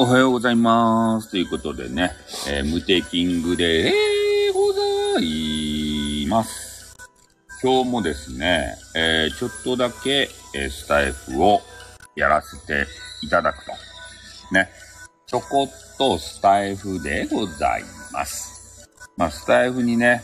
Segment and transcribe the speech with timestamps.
[0.00, 1.28] おはようございます。
[1.28, 2.12] ということでね、
[2.48, 3.92] えー、無敵ングで
[4.54, 4.80] ござ
[5.20, 6.96] います。
[7.60, 11.62] 今日もですね、えー、ちょっとだけ、えスタイフを
[12.14, 12.86] やらせて
[13.22, 13.72] いただくと。
[14.54, 14.70] ね。
[15.26, 18.88] ちょこっとスタイフでございます。
[19.16, 20.22] まあ、スタイフにね、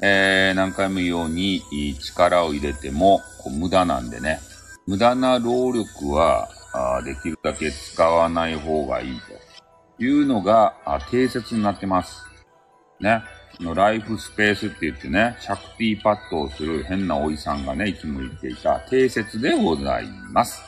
[0.00, 1.64] えー、何回も言うように
[2.00, 4.38] 力を入れてもこう無駄なんでね、
[4.86, 9.20] 無駄な労力はあできるだけ使わない方がいい
[9.98, 12.24] というのがあ定説になってます。
[13.00, 13.22] ね。
[13.60, 20.62] のライフスペースって言ってね、シャクティパッドをする変なおじさんがね、いつも言っていた定説でございます。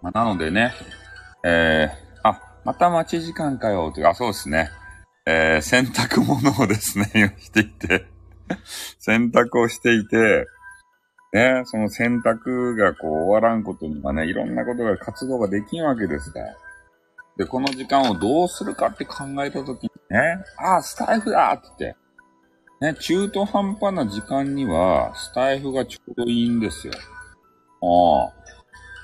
[0.00, 0.72] まあ、なのでね、
[1.44, 4.70] えー、あ、また待ち時間かよ、というか、そうですね。
[5.26, 8.06] えー、洗濯物をですね、していて、
[9.00, 10.46] 洗濯をしていて、
[11.34, 16.54] ね、その洗濯がこう終わらんことにはね、いろんなことが活動ができんわけですから。
[17.36, 21.96] で、この時間をどうするかって考えたときにね、ああ、スタイフだって言って、
[22.80, 26.92] ね、中途半端な時間には、スタイフがちょうどいいんですよ。
[27.82, 28.44] ああ。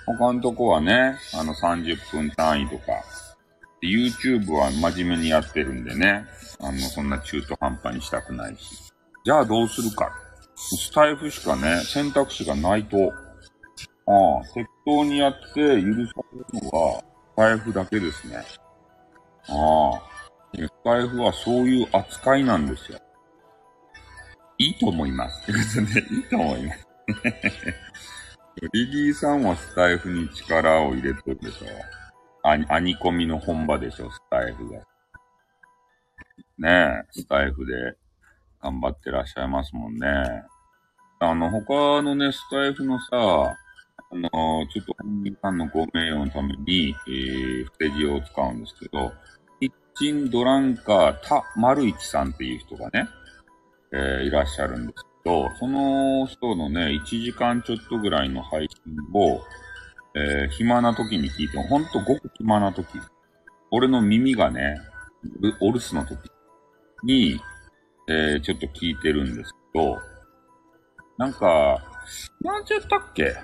[0.06, 2.92] 他のとこはね、あの30分単位とか、
[3.82, 6.26] YouTube は真面目にやってるんでね、
[6.60, 8.92] あの、そんな中途半端にしたくないし。
[9.24, 10.12] じゃあどうするか。
[10.62, 13.10] スタイフしかね、選択肢がないと、
[14.06, 16.04] ああ、適当にやって許される
[16.52, 17.04] のが、ス
[17.36, 18.36] タイフだけですね。
[19.48, 20.02] ああ、
[20.54, 22.98] スタイフはそういう扱いなんですよ。
[24.58, 25.50] いいと思います。
[25.50, 26.86] ね、いいと思います。
[28.74, 31.66] リリーさんはスタイフに力を入れてるでしょ。
[32.42, 34.78] アニアニコミの本場でしょ、スタイフが。
[36.58, 37.72] ねえ、スタイフで
[38.62, 40.08] 頑張ってらっしゃいますもんね。
[41.18, 44.28] あの、他のね、スタイフのさ、あの、
[44.68, 49.12] ちょっと本人さんのご名誉のために、えー、不手字を使うんですけど、
[49.60, 53.06] キッチンドランカータ・マルイチさんっていう人がね、
[53.92, 59.40] えーいらっしゃるんですけど、その人のね、1時間ちょっとぐらいの配信を、
[60.14, 62.86] えー暇な時に聞いても、ほんとごく暇な時、
[63.70, 64.80] 俺の耳がね、
[65.60, 66.30] おお留守の時
[67.04, 67.40] に、
[68.12, 69.96] えーちょっと聞いてるんですけど、
[71.16, 71.78] なんか、
[72.40, 73.36] なんちゃったっけ？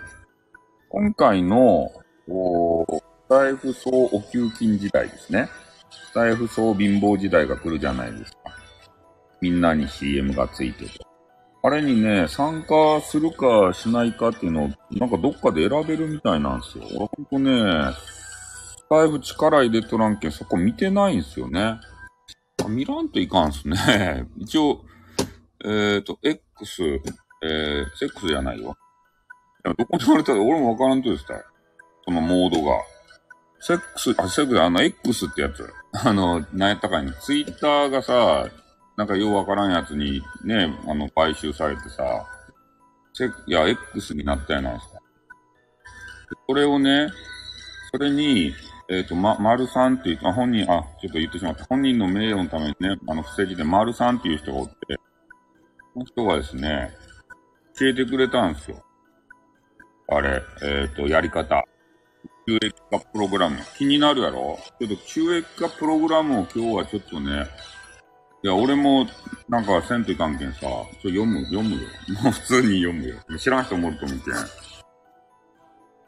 [0.89, 1.89] 今回の、
[2.29, 5.49] おスタイフ総お給金時代ですね。
[5.91, 8.39] スタイフ総貧乏時代が来るじゃないですか。
[9.41, 10.91] みんなに CM がついてて。
[11.63, 16.85] あれにね、参加するかしないかっていうのを、なんかどっかで選べるみたいなんですよ。
[16.97, 21.79] 俺ほんとね、スタイフ力入れとらんけんそこ見てないんですよね。
[22.67, 24.27] あ見らんといかんすね。
[24.39, 24.85] 一応、
[25.65, 27.01] えっ、ー、と、X、
[27.43, 28.77] えー、セックスじゃないよ。
[29.65, 31.35] いやどこで言われたら俺もわからんとですた
[32.05, 32.77] そのモードが。
[33.61, 35.73] セックス、あ、セックス、あの、X ってやつ。
[36.05, 38.49] あの、なんやったかに、ツイッターがさ、
[38.97, 42.27] なんかようわからんやつにね、あの、買収されてさ、
[43.13, 44.99] セいや、X になったやないですか。
[46.47, 47.09] これをね、
[47.93, 48.53] それに、
[48.89, 51.65] えっ、と、ま、丸さんっていう、あ、本人、あ、ちょっと言ってしまった。
[51.65, 54.75] 本人の名誉のためにね、あの、不正字で丸さんっていう人がおって、
[55.95, 56.91] この人がですね、
[57.79, 58.83] 教えてくれたんですよ。
[60.09, 61.65] あれ、えっ、と、やり方。
[62.49, 63.59] 収益化プログラム。
[63.77, 64.57] 気になるやろ？
[64.79, 67.45] ちょっと収益化プログラムを今日はちょっとね、
[68.45, 69.09] いや、俺も、
[69.49, 71.81] なんか、せんといかんけんさ、ちょ読む、読むよ。
[72.23, 73.17] もう普通に読むよ。
[73.37, 74.35] 知らん人もおると思うけん。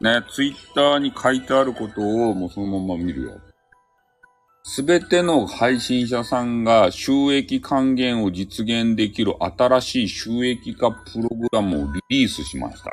[0.01, 3.41] ね、ツイッターに書いてあることをもうそのまま見るよ。
[4.63, 12.91] すべての配信者さんが収益還元を実現できる新しい収益化プログラムをリリースしました。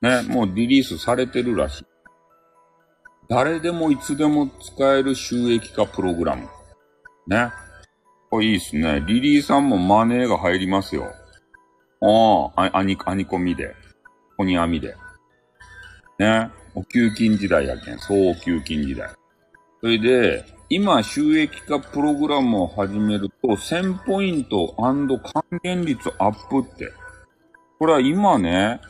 [0.00, 1.84] ね、もうリリースされてるらしい。
[3.28, 6.48] 誰でもいつでも使える収益化プログラム。
[7.28, 7.52] ね。
[8.30, 9.04] これいいっすね。
[9.06, 11.12] リリーさんもマネーが入りますよ。
[12.00, 13.74] ああ、あ、アニ、アニコミで。
[14.36, 14.96] コニアミで。
[16.20, 16.50] ね。
[16.74, 17.98] お給金時代やけん。
[17.98, 19.08] 総お給金時代。
[19.80, 25.08] それで、今収益化プログラムを始めると、1000ポイント還
[25.62, 26.92] 元率アップって。
[27.78, 28.80] これは今ね、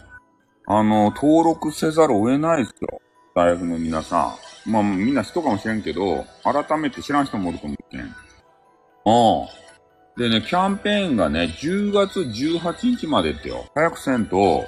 [0.66, 3.00] あの、登録せざるを得ないですよ。
[3.34, 4.36] 大学の皆さ
[4.66, 4.70] ん。
[4.70, 8.00] まあ、みんな人かもしれんけど、改めて知らん人もおると思うけん。
[8.00, 8.10] うん。
[10.16, 13.64] でね、キャンペーンがね、10月18日までってよ。
[13.74, 14.64] 早くせんと、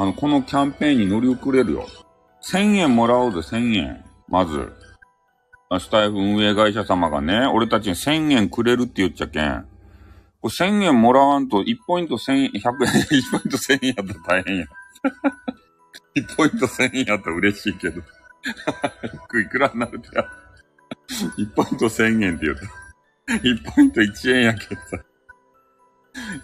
[0.00, 1.88] あの、このキャンペーンに乗り遅れるよ。
[2.48, 4.04] 1000円もらおうぜ、1000円。
[4.28, 4.72] まず。
[5.80, 9.66] スタイフ運営会社様がね、俺たちに1000円くれるって言っちゃけん。
[10.40, 14.66] これ1000円もらわんと、1ポイント1000円、100円、1ポイント1000円やったら大変や。
[16.14, 18.00] 1ポイント1000円やったら嬉しいけど。
[18.00, 20.24] いくらになるとや。
[21.36, 22.62] 1ポイント1000円って言うと。
[23.32, 24.96] 1ポイント1円やけどさ。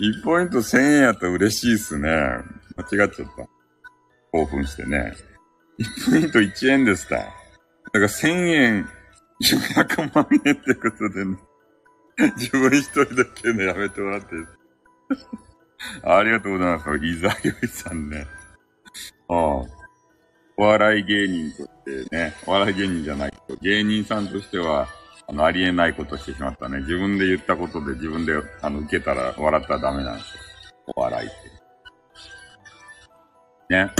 [0.00, 2.10] 1ポイント1000円やったら嬉しいっすね。
[2.76, 3.48] 間違っちゃった。
[4.32, 5.14] 興奮してね。
[5.78, 7.16] 1ポイント1円でした。
[7.16, 8.88] だから1000円、
[9.42, 11.36] 400万円ってことでね。
[12.36, 14.28] 自分一人だけのやめてもらって
[16.04, 17.04] ありがとうございます。
[17.04, 18.26] 伊沢よいさんね。
[19.28, 19.84] ああ。
[20.56, 24.88] お笑い芸人としてね、お笑い芸人じゃないと、芸人さんとしては、
[25.26, 26.80] あの、ありえないことしてしまったね。
[26.80, 30.42] 自分で言ったことで自分で、あの、受けたら笑ったらダメなんですよ。
[30.94, 31.53] お笑いって。
[33.70, 33.90] ね。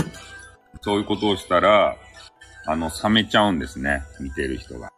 [0.81, 1.97] そういうことをしたら、
[2.67, 4.03] あの、冷めちゃうんですね。
[4.19, 4.91] 見てる人が。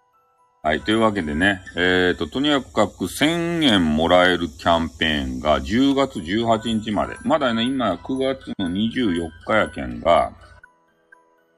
[0.64, 0.82] はい。
[0.82, 7.16] というわけでね、えっ、ー、と、とにかく1000円もらえるキャンペーンが10月18日まで。
[7.24, 10.34] まだね、今9月の24日やけんが、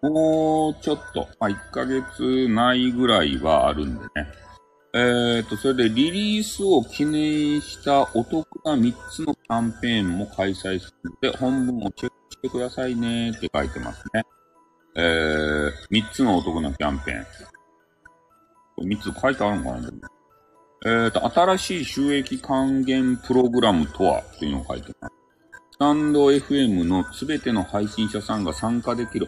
[0.02, 4.10] もうちょっと、まあ、1ヶ月ないぐらいはあるんでね。
[4.94, 14.24] えっ、ー、と、それでリリースを記念したお得な3つのキャンペーンも開催するので、本文をチェックしてくださいねって書いてますね。
[14.95, 18.88] えー、3つのお得なキャンペーン。
[18.88, 19.89] 3つ書いてあるのかな
[20.86, 25.13] えっ、ー、と、新しい収益還元プログラムとはというのを書いてます。
[25.71, 29.27] スタンド FM のすべての配信者さんが参加できる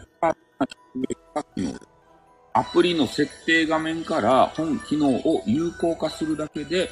[1.56, 1.74] 機能
[2.54, 6.90] アプリの設定画面から本機能を有効化するだけで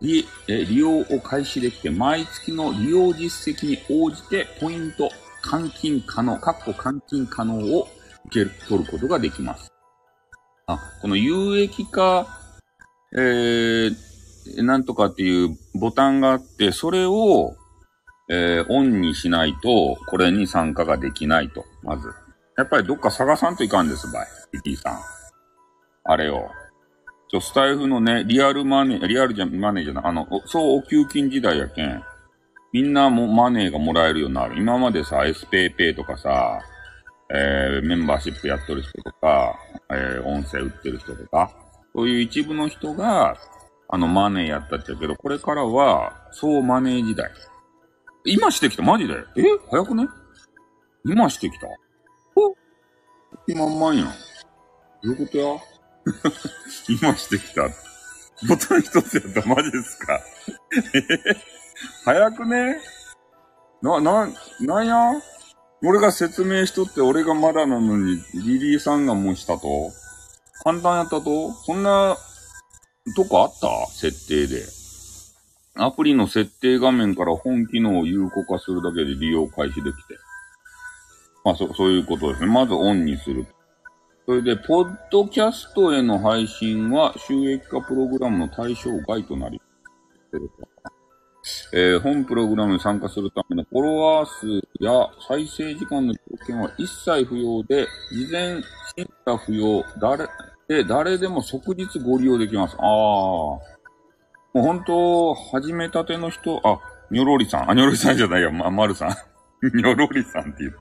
[0.00, 5.08] 利利用を開始できて、毎月の利用実績に応じてポイント
[5.46, 7.88] 換金可能、括弧換金可能を
[8.26, 9.70] 受け取ることができます。
[10.66, 12.26] あ、この有益化、
[13.16, 17.54] えー、なんとかっていうボタンがあって、それを、
[18.28, 22.08] えー、オンにしないと、これに参加ができないと、まず。
[22.58, 24.26] やっぱりどっか探さんといかんですばい。
[24.50, 25.00] ピティさん。
[26.04, 26.48] あれを。
[27.28, 32.02] ちょ、スタイフのね、リアルマネー、リアルじゃ、マネーじゃない、あの、そうお給金時代やけん。
[32.76, 34.58] みんなもマネーがもらえるようになる。
[34.60, 36.60] 今までさ、SPayPay とかさ、
[37.34, 39.58] えー、メンバーシップやってる人とか、
[39.90, 41.50] えー、音声売ってる人とか、
[41.94, 43.38] そういう一部の人が、
[43.88, 47.30] あの、マネーやったっちゃうけど、これからは、そうマネー時代。
[48.26, 48.82] 今してきた？
[48.82, 49.14] マジで？
[49.14, 49.42] え？
[49.70, 50.06] 早くね？
[51.06, 51.68] 今してきた？
[52.36, 52.54] お？
[53.46, 54.06] 今んまんやん。
[54.06, 54.12] ど
[55.04, 55.46] ういうことや？
[57.00, 57.62] 今してきた？
[58.46, 59.48] ボタン一つやった？
[59.48, 60.20] マジですか？
[60.92, 61.55] え？
[62.04, 62.80] 早くね
[63.82, 64.28] な、な、
[64.60, 64.96] なんや？
[65.84, 69.92] 俺が説明しとって俺がまだなのに、リリーさんがもうしたと？
[70.64, 71.52] 簡単やったと？
[71.52, 72.16] そんな、
[73.14, 73.68] とこあった？
[73.92, 74.62] 設定で。
[75.78, 80.16] アプリの設定画面から本機能を有効化するだけで利用開始できて。
[81.44, 82.46] まあ、そ、そういうことですね。
[82.46, 83.46] まずオンにする。
[84.24, 89.60] それで、ポッドキャストへの配信は収益化プログラムの対象外となり
[90.32, 90.75] ます。
[91.72, 94.46] えー、本プログラムに参加するためのフォロワー数
[94.80, 98.62] や再生時間の条件は一切不要で、事前
[98.96, 100.28] 審査不要、誰、
[100.68, 102.76] で、誰でも即日ご利用できます。
[102.78, 102.82] ああ。
[102.82, 103.60] も
[104.54, 107.70] う本当、始めたての人、あ、にょろりさん。
[107.70, 108.50] あ、にょろりさんじゃないよ。
[108.50, 109.76] ま、まるさん。
[109.76, 110.78] にょろりさんって言う。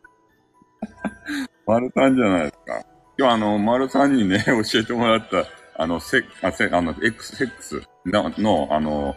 [1.67, 2.85] まるさんじゃないですか。
[3.17, 5.45] 今日あの、まるさんにね、 教えてもらった、
[5.77, 9.15] あの、せ、あ、せ、あの、XX の、の、あの、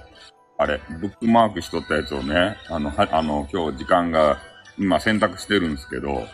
[0.61, 4.39] あれ、ブックマークしとったやつをね、あの、は、あの、今日時間が、
[4.77, 6.27] 今選択してるんですけど、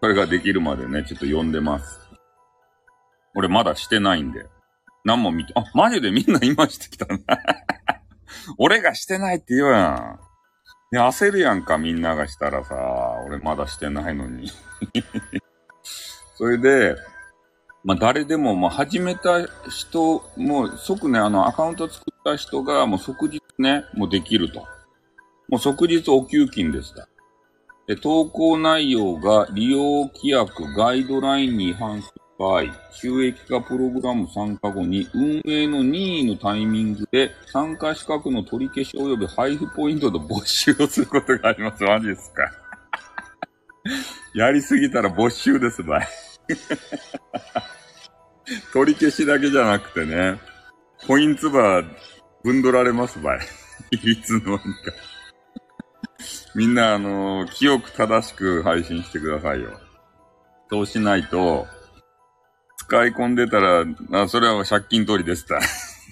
[0.00, 2.00] それができるまでね、ちょっと読んでます。
[3.34, 4.46] 俺まだしてないんで。
[5.04, 7.18] 何も見て、あ、マジでみんな今してきたな。
[8.58, 10.20] 俺がしてないって言うやん。
[10.92, 12.76] いや、焦るやんか、みんながしたらさ、
[13.26, 14.52] 俺まだしてないのに。
[16.36, 16.96] それで、
[17.82, 24.60] まあ、誰でも、まあ、始めた人、もう即ね、あの、アカウント作った人が、もう即日ね、もうできると。
[25.48, 27.08] もう即日お給金でした。
[27.86, 41.82] で、投稿内容が利用規約、ガイドラインに違反する場合、収益化プログラム参加後に運営の任意のタイミングで参加資格の取り消し及び配布ポイントで没収をすることがあります。
[41.82, 42.52] マジですか
[44.34, 46.08] やりすぎたら没収です、ばい。
[48.72, 50.38] 取り消しだけじゃなくてね、
[51.06, 51.86] コインツバー
[52.52, 53.40] んどられますばい。
[54.02, 54.92] いつの間にか。
[56.54, 59.78] みんな、あのー、清く正しく配信してくださいよ。
[60.70, 61.66] そうしないと、
[62.76, 65.60] 使い込んでたら、あ、それは借金取りですた。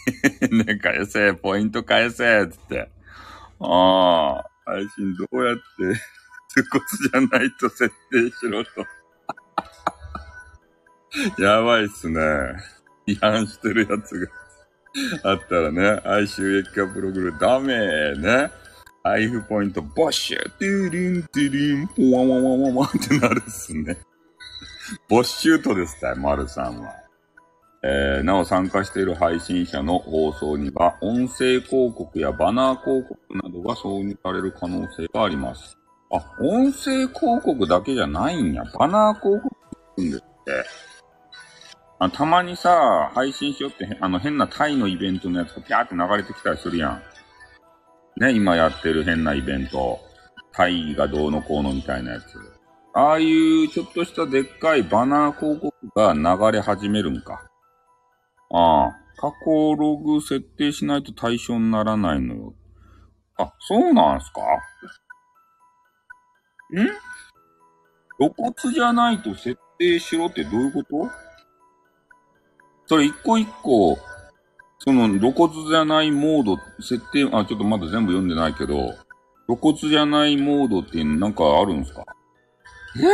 [0.55, 2.91] ね、返せ、ポイント返せ、つって。
[3.61, 5.63] ああ、配信どうやって、
[6.49, 6.85] 痛骨
[7.29, 8.87] じゃないと設定しろと。
[11.43, 12.21] やばいっすね。
[13.07, 14.27] 違反してるやつが
[15.23, 18.51] あったらね、愛収益化プログラムダメね。
[19.03, 23.97] 配布ポイント、ボッシュ、トゥリン、トゥリン、ポワワワワワってなるっすね。
[25.09, 26.93] ボッシュートですたい、丸さんは。
[27.85, 35.79] えー、なお参加している配信者の放送には、音声広告やバナー広告などが挿入される可能性があります。
[36.11, 38.65] あ、音声広告だけじゃないんや。
[38.77, 40.86] バナー広告んですって。
[41.99, 47.03] あたまにさ、配信しよって、あの変なタイのイベントのやつがピャーって流れてきたりするやん。
[48.21, 49.99] ね、今やってる変なイベント。
[50.53, 52.25] タイがどうのこうのみたいなやつ。
[52.95, 57.43] ああいうちょっとしたでっかいバナー広告が流れ始めるんか。
[58.51, 62.55] ああ、過去ログ設定しないと対象にならないのよ。
[63.39, 64.41] あ、そうなんすか？
[66.73, 66.77] ん？
[68.19, 71.26] 露骨じゃないと設定しろってどういうこと？
[72.87, 73.99] それ一個一個、
[74.79, 78.95] その露骨じゃないモード、設定、あ、ちょっとまだ全部読んでないけど、
[79.47, 82.05] 露骨じゃないモードってなんかあるんすか？
[82.97, 83.01] え？
[83.01, 83.11] ぇ、ー、い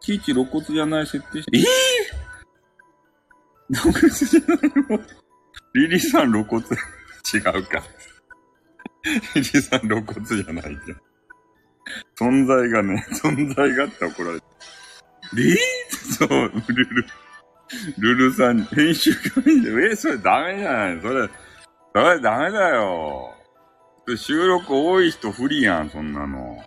[0.00, 3.80] ちいち露骨じゃない設定して、えぇ、ー？
[3.80, 4.58] 露骨じゃない
[4.98, 5.04] の
[5.74, 6.64] リリさん露骨？
[6.64, 7.82] 違うか。
[9.34, 12.40] リリさん露骨じゃないじゃん。
[12.42, 14.46] 存在がね、存在があって怒られて。
[15.34, 15.56] リー？
[16.12, 17.06] そう、ルル。
[17.98, 21.28] ルルさん、編集会で、え、それダメじゃないそれ、
[21.94, 23.34] それダメだよ。
[24.16, 26.62] 収録多い人不利やん、そんなの。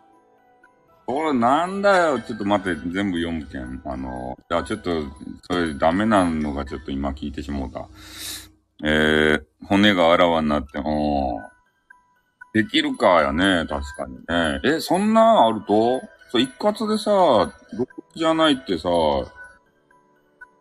[1.06, 2.20] これなんだよ。
[2.20, 3.82] ちょっと待って、全部読むけん。
[3.86, 5.04] あの、じゃあちょっと、
[5.50, 7.88] それダメなのがちょっと今聞いてしもうた。
[8.84, 10.84] えー、骨があらわになって、うん。
[12.54, 14.62] できるかやね、確かにね。
[14.66, 16.02] え、そんなあると？
[16.32, 17.52] そう、一括でさ、
[18.16, 18.90] じゃないってさ、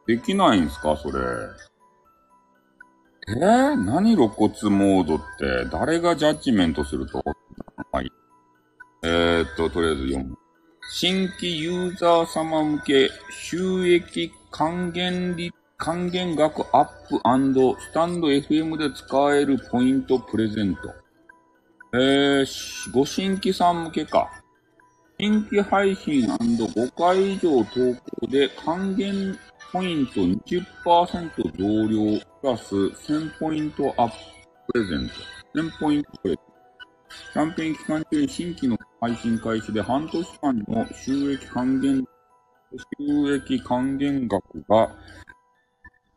[0.06, 1.20] できないんすか、それ。
[3.28, 7.22] えー、何露骨モードって、誰がジャッジメントすると？
[7.92, 8.10] はい。
[9.02, 10.38] えー、っと、とりあえず読む。
[10.90, 17.22] 新規ユーザー様向け収益還元率還元額アップス
[17.92, 20.92] タンド FM で使えるポイントプレゼント。
[21.92, 24.28] えー、ご新規さん向けか。
[25.20, 29.36] 新規配信 &5 回以上投稿で還元
[29.72, 30.62] ポイント20%
[31.58, 34.14] 増量プラス1000ポイントアップ
[34.72, 35.14] プレゼント。
[35.58, 36.42] 1000ポイントプレゼント。
[37.32, 42.04] キャンペーン期間中に新規の配信開始で半年間の収益還元、
[43.00, 44.94] 収益還元額が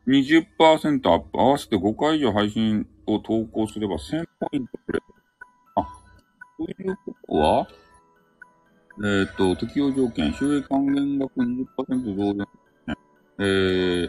[0.06, 5.04] 20%アップ、合わせて5回以上配信を投稿すれば1000ポイントくれる。
[5.74, 5.88] あ、
[6.56, 7.66] ということは、
[8.98, 12.46] えっ、ー、と、適用条件、収益還元額20%増量、
[13.38, 14.08] えー、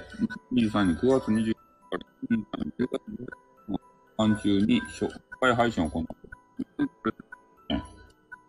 [0.51, 1.59] 23年9月20日か
[1.91, 1.99] ら
[2.29, 3.25] 23年9月20
[3.67, 3.79] 日の
[4.17, 5.07] 間中に初
[5.39, 6.07] 回配信を行う。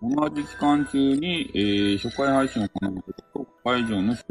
[0.03, 4.23] 同じ期間中に、えー、初回配信を行うことと、会場の収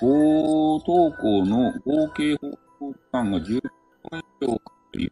[0.00, 3.70] 合投稿の合計放送時間が10分
[4.40, 5.10] 以上かかり、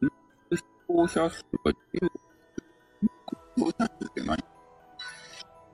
[0.52, 2.10] 視聴者数が10
[3.56, 4.38] 視聴者数って何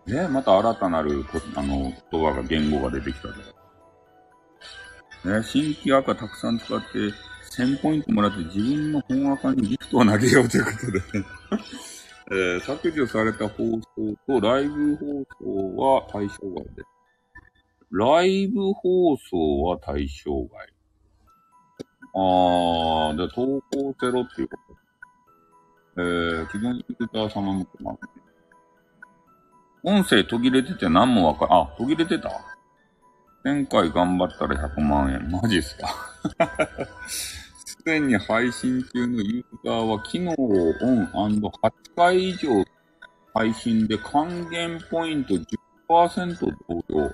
[0.09, 3.41] え、また新たなるこ、あの、言葉が、言語が出てきたとか。
[5.25, 6.87] ね、新規赤たくさん使って、
[7.57, 11.01] 1000ポイントもらって自分の本赤にギフトを投げようということで
[12.33, 13.81] えー、削除された放送
[14.27, 15.07] とライブ放
[15.39, 16.89] 送は対象外です。
[17.91, 20.73] ライブ放送は対象外。
[22.15, 24.82] あー、じゃあ投稿せろっていうこと。
[25.97, 27.99] えー、既存ユーザー様向けます。
[29.85, 31.53] 音声途切れてて何もわかる。
[31.55, 32.31] あ、途切れてた
[33.45, 35.31] ?1000 回頑張ったら100万円。
[35.31, 35.89] マジっすか？
[37.09, 42.65] すでに配信中のユーザーは機能をオン &8 回以上
[43.35, 45.35] 配信で還元ポイント
[45.89, 46.47] 10%増
[46.89, 47.11] 量。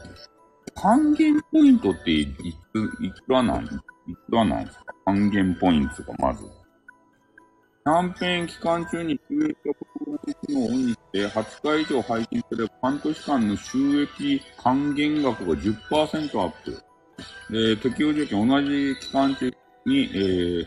[0.74, 2.36] 還元ポイントっていつ、
[3.02, 3.80] いくらなん、いく
[4.30, 4.94] らなんですか？
[5.06, 6.44] 還元ポイントがまず。
[7.88, 9.72] キャンペーン期間中に収益を
[10.44, 16.82] 機能をオンにして8回以上配信すれば半年間の収益還元額が10%アップ。
[17.50, 19.50] で、適用条件同じ期間中
[19.86, 20.66] に、えー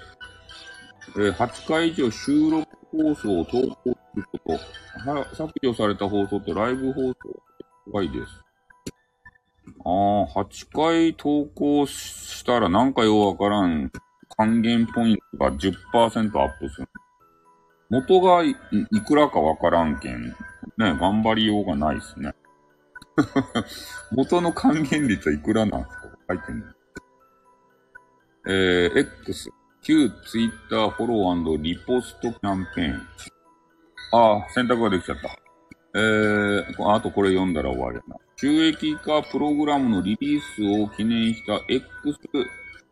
[1.17, 5.35] えー、8回以上収録放送を投稿すること。
[5.35, 7.15] 削除された放送とライブ放送
[7.91, 8.15] はです。
[9.85, 9.89] あ
[10.39, 13.91] あ、8回投稿したらなんかようわからん
[14.35, 16.87] 還元ポイントが10%アップする。
[17.91, 18.55] 元がい
[19.05, 20.33] くらかわからんけん、ね、
[20.77, 22.33] 頑張りようがないですね。
[24.15, 26.65] 元の還元率はいくらなんですか書いてんの。
[28.47, 29.49] えー、X、
[29.81, 33.07] 旧 Twitter フォローリポストキャンペーン。
[34.13, 35.29] ああ、選択ができちゃった。
[35.93, 38.15] えー、あとこれ読んだら終わりだな。
[38.37, 41.85] 収益化プログラムのリリースを記念した X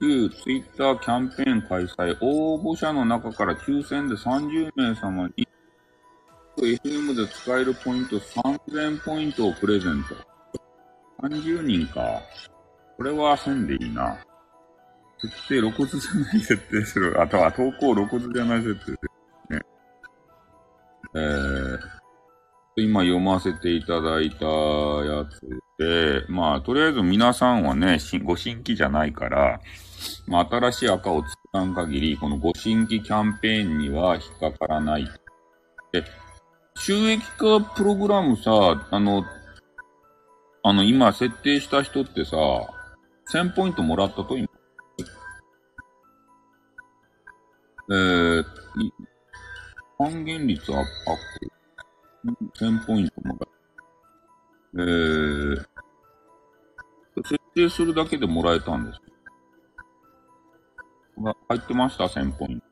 [0.02, 2.18] 旧 Twitter キャンペーン開催。
[2.22, 5.48] 応募者の中から抽選で30名様に
[6.58, 10.16] FM で使えるポイント3000ポイントをプレゼント。
[11.28, 12.22] 30人か。
[12.98, 14.18] これは1000でいいな。
[15.22, 17.22] 設定露骨じゃない設定する。
[17.22, 18.98] あとは投稿露骨じゃない設定で
[19.48, 19.62] すね。
[21.16, 21.80] えー、
[22.78, 29.60] 今読ませていただいたやつで、まあ、とりあえず皆さんはね、ご新規じゃないから、
[30.28, 35.08] まあ、新しい赤を作らん限り、このご新規キャンペーンには引っかからない。
[35.92, 36.04] で、
[36.76, 39.26] 収益化プログラムさ、あの、
[40.64, 42.38] あの、今設定した人ってさ、
[43.32, 44.48] 1000ポイントもらったと今。
[47.92, 48.46] えー、
[49.98, 52.60] 還元率アップ。
[52.60, 53.48] 1000ポイントもら
[54.76, 55.66] えー、
[57.24, 59.09] 設定するだけでもらえたんです。
[61.22, 62.66] 入ってました ?1000 ポイント。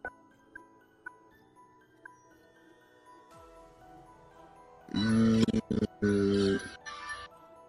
[4.93, 6.59] うーん、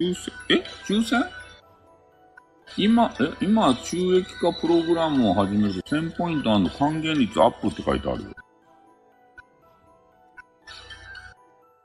[0.00, 0.64] 抽選、え？
[0.86, 1.24] 抽選
[2.76, 8.30] 今、え、今、収益化プログラムを始めると1000ポイント還元率アップって書いてあるよ。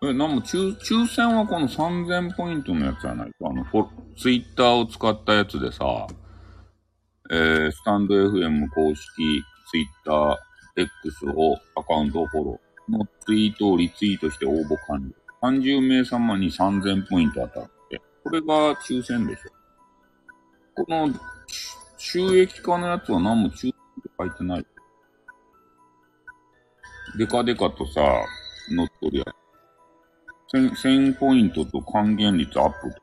[0.03, 6.07] え、なんも、抽、抽選はこの3000ポイントのやつじゃないかあの、フォ、ツイッターを使ったやつでさ、
[7.33, 10.37] えー、スタンド FM 公式ツイッター
[10.75, 15.15] X を、アカウントをフォローのツイートをリツイートして応募完了。
[15.41, 20.83] 30名様に3000ポイント当たって、これが抽選でしょ。
[20.83, 21.11] この、
[21.97, 24.65] 収益化のやつは何も抽選って書いてない。
[27.17, 27.99] デカデカとさ、
[28.69, 29.35] 乗っ取るや。
[30.53, 32.93] 1000ポイントと還元率アップ。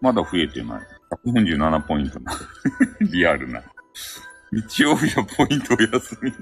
[0.00, 1.01] まだ増えてない。
[1.24, 2.32] 147ポイントな。
[3.00, 3.62] リアルな。
[4.50, 6.32] 日曜日はポイントお休み。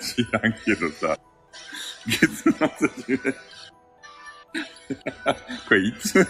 [0.00, 1.18] 知らんけどさ。
[2.06, 2.52] 月
[3.06, 3.34] 末で。
[5.68, 6.26] これいつ、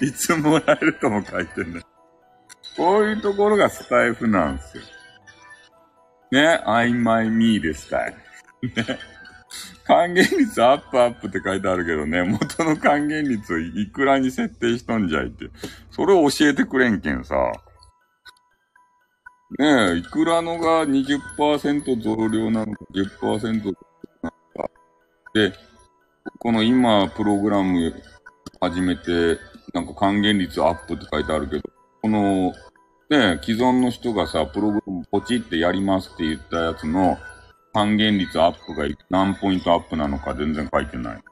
[0.00, 1.82] いつもらえるとも書いてんね。
[2.76, 4.82] こういうところがスタイフなんですよ。
[6.30, 8.14] ね、I my me でしたい。
[8.62, 8.98] ね。
[9.86, 15.50] 還元率アップアップって書いてあるけどね、 元の還元率をいくらに設定しとんじゃいって。
[15.90, 17.34] それを教えてくれんけんさ。
[19.58, 23.76] ねえ、いくらのが20%増量なのか10%増量
[24.22, 24.70] なのか。
[25.34, 25.52] で、
[26.38, 27.92] この今、プログラム
[28.60, 29.38] 始めて、
[29.74, 31.62] なんか還元率アップって書いてあるけど、
[32.00, 32.52] この、
[33.10, 37.18] ねえ、既存の人がさ、プログラムポチってやりますって言ったやつの、
[37.74, 41.22] 還元率アップが何ポイントアップなのか全然書いてない。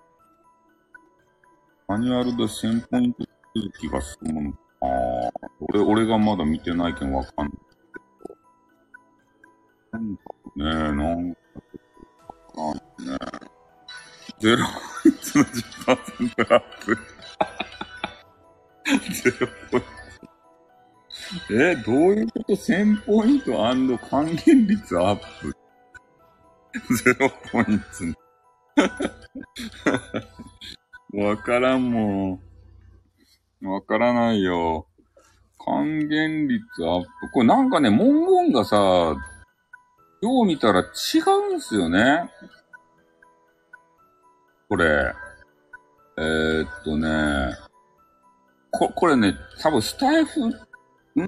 [1.86, 3.24] マニュアルで1000ポイント
[3.54, 4.58] 続きが進むのか。
[4.80, 7.58] ああ、俺、俺がまだ見てないけんわかんないけ
[8.28, 9.98] ど。
[9.98, 10.22] なんか
[10.56, 11.40] ね、なんか、
[12.62, 13.18] わかんね。
[14.38, 16.98] ゼロポイントの10%アップ。
[19.12, 20.00] ゼロポイント。
[21.50, 23.52] え、どういうこと ?1000 ポイント
[24.08, 25.59] 還元率アップ
[27.04, 27.84] ゼロポイント。
[31.26, 32.40] わからんも
[33.62, 33.68] ん。
[33.68, 34.86] わからないよ。
[35.58, 37.08] 還元率アップ。
[37.32, 40.84] これなんかね、文言がさ、よう見たら違
[41.52, 42.30] うんすよね。
[44.68, 45.12] これ。
[46.18, 47.56] えー、っとね。
[48.70, 50.50] こ、これね、多分スタイフ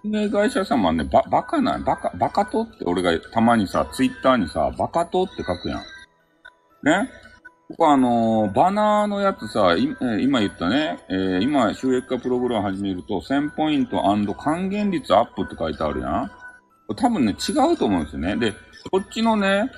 [0.02, 5.80] 運営会社様はね、ば、バカな、バカ、バカとって俺がたまにさ、ツイッターにさ、バカとって書くやん。
[6.84, 7.10] ね？
[7.72, 14.02] ここあのー、バナーのやつさ、今言ったね、えー、今収益化プログラム始めると、1000ポイント
[14.34, 16.30] 還元率アップって書いてあるやん。
[16.94, 18.36] 多分ね、違うと思うんですよね。
[18.36, 18.52] で、
[18.90, 19.70] こっちのね、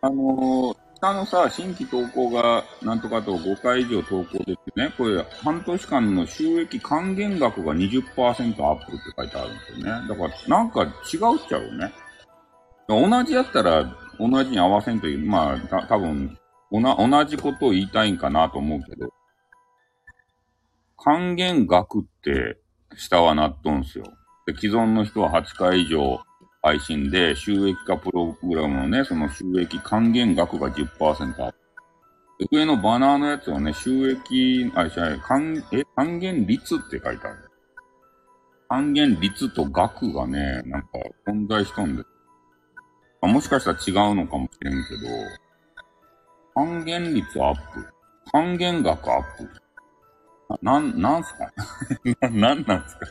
[0.00, 10.08] あのー、下のさ、新規投稿がなんとかと5回以上投稿できてね、これ半年間の収益還元額が20%アップって書いてあるんですよね。
[10.08, 11.92] だからなんか違うっちゃうよね。
[12.86, 16.36] 同じやったら同じに合わせんという、まあ、た多分、
[16.70, 19.08] 同じことを言いたいんかなと思うけど、
[20.98, 22.58] 還元額って
[22.96, 24.04] 下はなっとんすよ。
[24.46, 26.20] で、既存の人は8回以上
[26.62, 31.54] 配信で収益化プログラムのね、その収益還元額が10%アップ。
[32.50, 37.50] 上のバナーのやつはね、収益、あ、じゃ還、え、還元率って書いてある。
[38.68, 40.88] 還元率と額がね、なんか
[41.26, 42.02] 混在しとんで
[43.22, 43.26] あ。
[43.26, 45.08] もしかしたら違うのかもしれんけど、
[46.54, 47.86] 還元率アップ。
[48.32, 49.50] 還元額アップ。
[50.62, 51.52] なん、なんすか？
[52.28, 53.06] な、なんなんすか？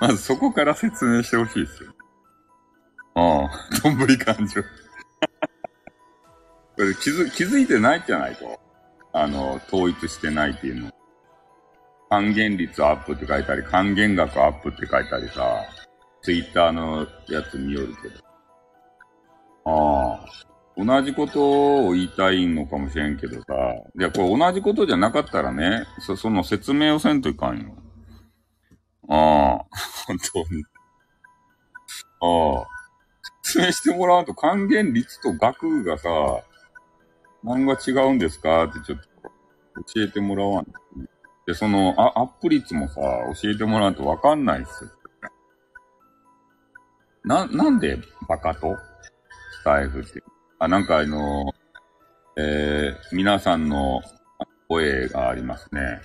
[0.00, 1.92] まずそこから説明してほしいですよ。
[3.14, 3.50] ああ、
[3.82, 4.62] どんぶり感情。
[6.76, 8.58] これ気づ、気づいてないじゃないと。
[9.12, 10.90] あの、統一してないっていうの。
[12.08, 15.64] 還元率アップって書いたり、還元額アップって書いたりさ、
[16.22, 18.14] ツイッターのやつ見よるけど。
[19.64, 20.26] ああ。
[20.74, 23.54] 同じことを言いたいのかもしれんけどさ。
[23.98, 27.76] いや、これ同じことじゃなかったらね、そ、その説明をせんといかんよ。
[29.08, 29.66] ああ。
[30.06, 30.64] 本当に。
[32.20, 32.81] ああ。
[33.42, 36.08] 説明してもらうと還元率と額がさ、
[37.44, 38.64] 何が違うんですか？
[38.64, 39.04] ってちょっと
[39.94, 40.66] 教えてもらわん。
[41.46, 43.00] で、その、あ、アップ率もさ、
[43.42, 44.88] 教えてもらうとわかんないっす。
[47.24, 48.76] な、なんでバカと？
[49.60, 50.22] スタイフって。
[50.60, 51.52] あ、なんかあの、
[52.36, 54.02] えー、皆さんの
[54.68, 56.00] 声がありますね。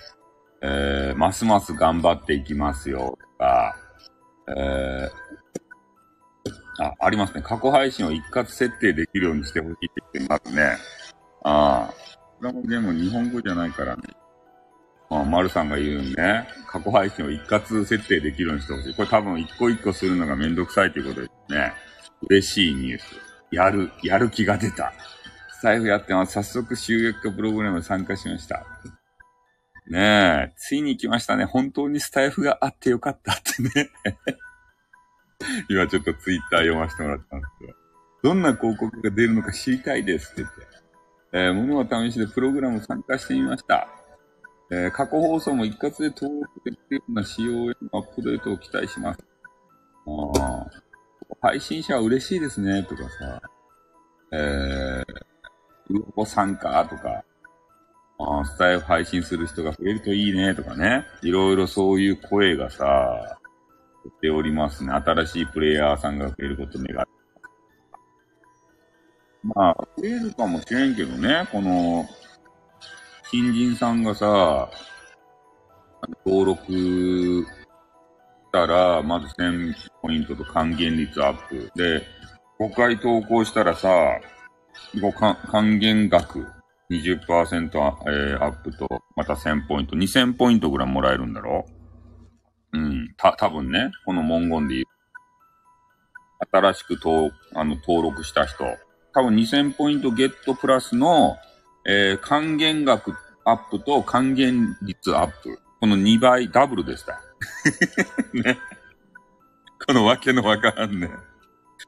[0.60, 3.76] えー、ますます頑張っていきますよ、とか、
[4.48, 5.10] えー、
[6.78, 7.42] あ、ありますね。
[7.42, 10.76] 過去配信を一括設定できるようにしてほしいって言ってますね。
[11.44, 11.94] ああ。
[12.38, 14.02] これもでも日本語じゃないからね。
[15.10, 16.46] まあ、丸さんが言うね。
[16.68, 18.94] 過去配信を一括設定できるようにしてほしい。
[18.94, 21.72] これ多分一個一個するのがめんどくさいということですね。
[22.28, 23.04] 嬉しいニュース。
[23.50, 24.92] やる、やる気が出た。
[25.58, 26.32] スタイフやってます。
[26.34, 28.64] 早速収益化プログラム参加しました。
[29.88, 31.46] ねえ、ついに来ましたね。
[31.46, 33.90] 本当にスタイフがあってよかったってね。
[35.68, 37.74] 今ちょっとツイッター読ませてもらったんですけど。
[38.20, 40.66] どんな広告が出るのか知りたいですって言って。
[41.32, 43.88] えー、物は試しでプログラム参加してみました。
[44.70, 49.20] えー、過去放送も一括で登録できるような仕様へのアップデートを期待します。
[50.06, 50.88] ああ。
[51.40, 53.42] 配信者は嬉しいですね、とかさ。
[54.32, 57.24] えー、うろ参加とか、
[58.18, 61.06] あスタイル配信する人が増えるといいね、とかね。
[61.22, 63.37] いろいろそういう声がさ、
[64.20, 64.92] 出ておりますね。
[64.92, 67.18] 新しいプレイヤーさんが増えること願って。
[69.42, 72.04] まあ、増えるかもしれんけどね、この、
[73.30, 74.70] 新人さんがさ、
[76.24, 77.46] 登録し
[78.52, 81.70] たら、まず1000ポイントと還元率アップ。
[81.76, 82.02] で、
[82.58, 83.88] 5回投稿したらさ、
[85.50, 86.46] 還元額
[86.90, 87.68] 20%、
[88.06, 91.66] えー、アップと、また1000ポイント、2000ポイントぐらいもらえるんだろ？
[92.72, 94.86] うん、た、多分ね、この文言で言う。
[96.52, 98.64] 新しくとあの登録した人、
[99.12, 101.36] 多分2000ポイントゲットプラスの、
[101.86, 105.58] えー、還元額アップと還元率アップ。
[105.80, 107.20] この2倍、ダブルでした。
[108.34, 108.58] ね。
[109.86, 111.10] このわけのわからんね。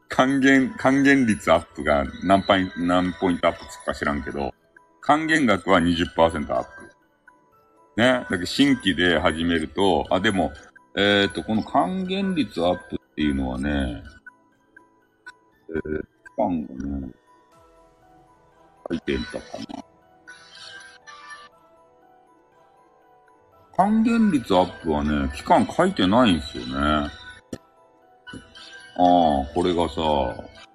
[0.08, 4.54] 還元、還元率アップが何パイ何ポイントアップつくか知らんけど、
[5.00, 6.90] 還元額は20%アップ。
[7.96, 8.04] ね。
[8.06, 10.52] だけど新規で始めると、あ、でも、
[10.96, 14.02] えっ、ー、と、この還元率アップっていうのはね、
[15.68, 17.08] えー、期間がね、
[18.88, 19.38] 書いてたか
[19.72, 19.84] な。
[23.76, 26.74] 還元率アップはね、期間書いてないんですよね。
[26.76, 27.08] あ
[28.98, 30.00] あ、これがさ、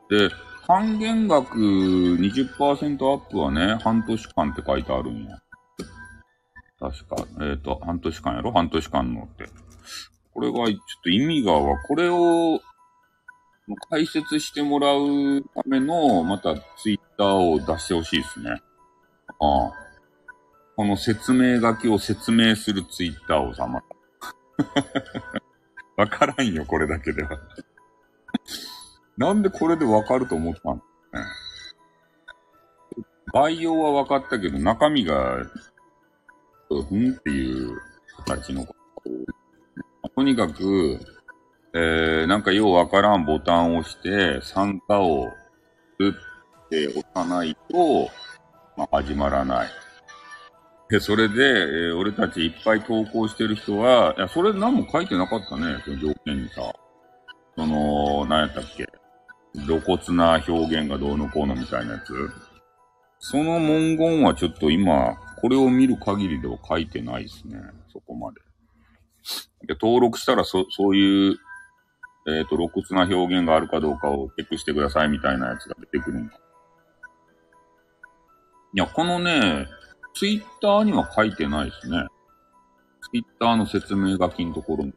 [0.10, 0.30] で、
[0.66, 5.38] 還元額20%アップはね、半年間って書いてあるんや。
[6.80, 7.16] 確か。
[7.18, 8.52] えっ、ー、と、半年間やろ？
[8.52, 9.65] 半年間のって。
[10.36, 12.60] これが、ちょっと意味がわ、これを、
[13.90, 18.62] 解説してもらうための、またツイッターを出してほしいですね。
[19.40, 19.72] ああ。
[20.76, 23.88] この説明書きを説明するツイッターをさ、また。
[25.96, 27.40] わからんよ、これだけでは。
[29.18, 30.78] なんでこれでわかると思ったん
[31.14, 31.26] だね。
[33.34, 35.38] 概要は分かったけど、中身が、
[36.70, 37.80] うんっていう
[38.26, 38.76] 形のと
[40.16, 41.00] とにかく、
[41.74, 45.28] えー、なんかようわからんボタンを押して、参加を
[45.98, 46.16] する
[46.68, 48.10] って押さないと、
[48.78, 49.70] まあ、始まらない。
[50.90, 56.62] で、それで、えー、俺たちいっぱい投稿してる人は、いや、それ何も書いてなかったね、その条件にさ。
[57.58, 58.88] その、何やったっけ。
[59.66, 62.14] 露骨な表現がどうのこうのみたいなやつ。
[63.20, 67.58] その文言はちょっと今、これを見る限りでは書いてないですね。
[67.92, 68.42] そこまで。
[69.66, 71.38] で、登録したらそ、そういう、
[72.28, 76.38] えっ、ー、と、露骨な表現があるかどうかをチェックしてくださいみたいなやつが出てくるんか。
[78.74, 79.68] いや、このね、
[80.14, 82.06] ツイッターには書いてないですね。
[83.02, 84.94] ツイッターの説明書きのところに。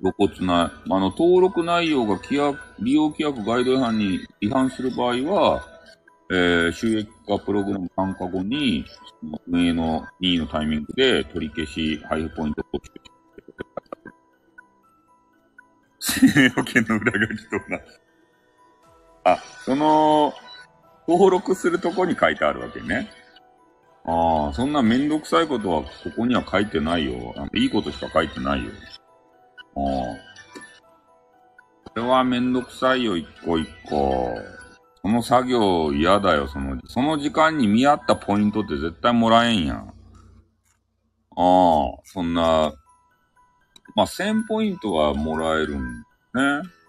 [0.00, 5.62] 露骨な、あの、登録内容が規約、利用規約ガイド違反に違反する場合は、
[6.32, 8.84] えー、収益化プログラム参加後に、
[9.48, 13.00] 運営の任意のタイミングで取り消し、配布ポイントを取って
[15.98, 17.80] 生命保険の裏書きとな。
[19.32, 20.32] あ、その、
[21.08, 23.10] 登録するとこに書いてあるわけね。
[24.04, 27.34] ああ、そんなめんどくさいことはここには書いてないよ。
[27.54, 28.70] いいことしか書いてないよ。
[29.74, 30.30] ああ。
[31.90, 34.38] これはめんどくさいよ、一個一個。
[35.02, 39.76] その作業嫌だよ、その、その時間に見合ったポイントって絶対もらえんやん。
[39.78, 39.92] あ
[41.36, 42.74] あ、そんな、
[43.94, 46.04] まあ、1000ポイントはもらえるんね。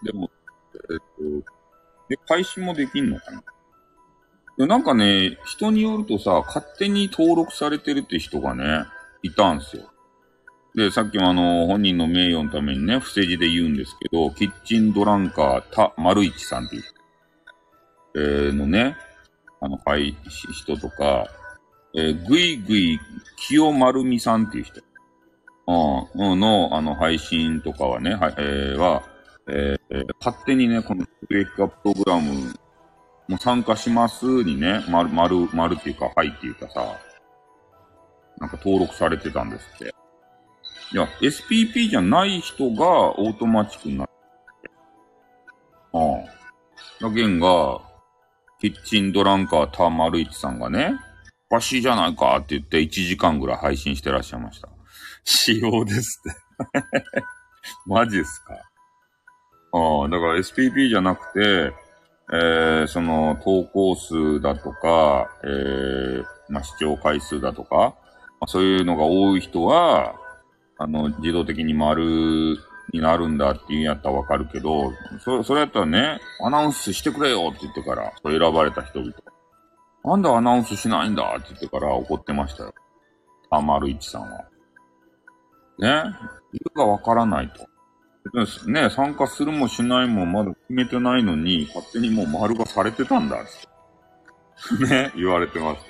[0.03, 0.29] でも、
[0.75, 1.51] えっと、
[2.09, 3.43] で、開始もできんのかな
[4.57, 8.85] でなんかね、人によるとさ、勝手に登録されてるって人がね、
[9.23, 9.91] いたんすよ。
[10.75, 16.83] で、さっきもあの、本人の名誉のためにね、伏せ字で言うんですけど、キッチンドランカー、た、丸一さんっていう、
[18.15, 18.97] えー、のね、
[19.61, 21.27] あの、はい、人とか、
[21.93, 22.99] えー、ぐいぐい、
[23.37, 24.81] 清丸美さんっていう人。
[25.67, 29.03] うん、の、あの、配信とかはね、はい、えー、は、
[29.47, 32.53] えー、勝手にね、このウェイクアッププログラム
[33.27, 36.97] も参加しますにね、丸、丸、丸っていうか、はいっていうかさ、
[38.39, 39.95] なんか登録されてたんですって。
[40.93, 44.71] いや、SPP じゃない人がオートマチックになって。
[45.93, 47.09] ああ。
[47.09, 47.81] だけんが、
[48.61, 50.93] キッチンドランカーターマルイチさんがね、
[51.49, 54.69] おかしいじゃないかって言って1時間ぐらい配信してらっしゃいました。
[55.23, 56.21] 仕様です
[56.69, 56.83] って
[57.87, 58.53] マジっすか？
[59.73, 61.73] ああ、だから SPP じゃなくて、
[62.33, 67.95] えー、その投稿数だとか、えー、まあ、視聴回数だとか、ま
[68.41, 70.13] あ、そういうのが多い人は、
[70.77, 72.57] あの、自動的に丸
[72.91, 74.91] になるんだっていうんやったらわかるけど、
[75.23, 79.13] そ、それやったらね、アナウンスしてくれよって言ってから、選ばれた人々。
[80.03, 82.73] なんでアナウンスしないんだって言ってから怒ってましたよ。
[83.49, 84.45] あ、丸一さんは。
[85.79, 86.03] ね？
[86.53, 87.67] 理由がわからないと。
[88.69, 93.39] ね、参加するもしないもまだ決めてないのに、勝手にもう丸がされてたんだっ
[94.79, 94.85] て。
[94.85, 95.81] ね、言われてます。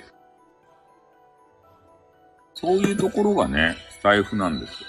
[2.54, 4.88] そういうところがね、スタイフなんですよ。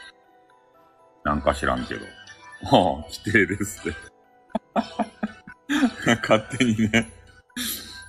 [1.23, 2.05] なんか知らんけど。
[2.65, 3.97] ああ、規定ですって。
[6.21, 7.11] 勝手にね、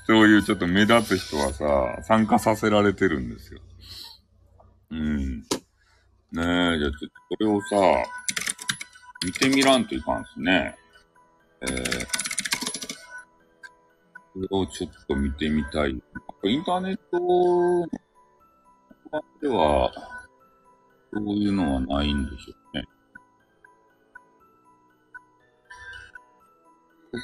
[0.06, 3.60] そういうちょっと目立つ人はさ、参加させられてるんですよ。
[4.90, 5.40] うん。
[5.40, 5.44] ね
[6.32, 7.76] え、じゃあちょっとこれをさ、
[9.24, 10.76] 見てみらんといかんすね。
[11.62, 12.06] えー、
[14.34, 16.02] これをちょっと見てみたい。
[16.44, 17.88] インターネット
[19.40, 19.90] では、
[21.12, 22.84] そういうのはないんでしょうね。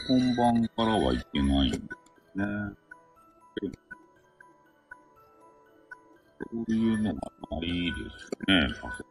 [0.08, 1.82] 本番からはいけないんです
[2.36, 2.44] ね。
[6.52, 9.10] そういうのがないですね。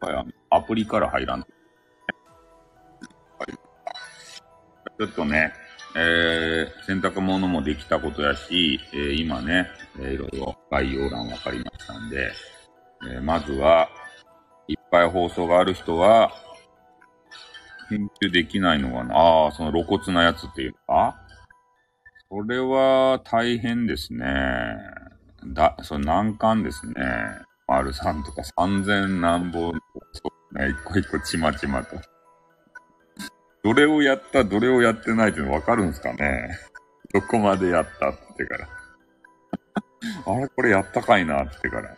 [0.00, 1.48] ぱりアプリから入らんと。
[4.98, 5.52] ちょっとね、
[5.96, 12.32] えー、洗濯物もできたことやし、えー、今ね、えー、いろいろ概要欄わかりましたんで、
[13.10, 13.88] えー、まずは、
[14.68, 16.30] いっぱい放送がある人は、
[17.90, 19.14] 編集できないのかな？
[19.14, 21.20] ああ、その露骨なやつっていうか？
[22.30, 24.26] それは大変ですね。
[25.46, 26.94] だ、それ難関ですね。
[27.66, 29.72] 丸3とか3000何本、
[30.12, 31.96] そうね、一個一個ちまちまと。
[33.62, 36.50] どれをやった、どれをやってないっていうの分かるんですかね？
[37.12, 38.68] どこまでやったってから。
[40.26, 41.96] あれこれやったかいなってから。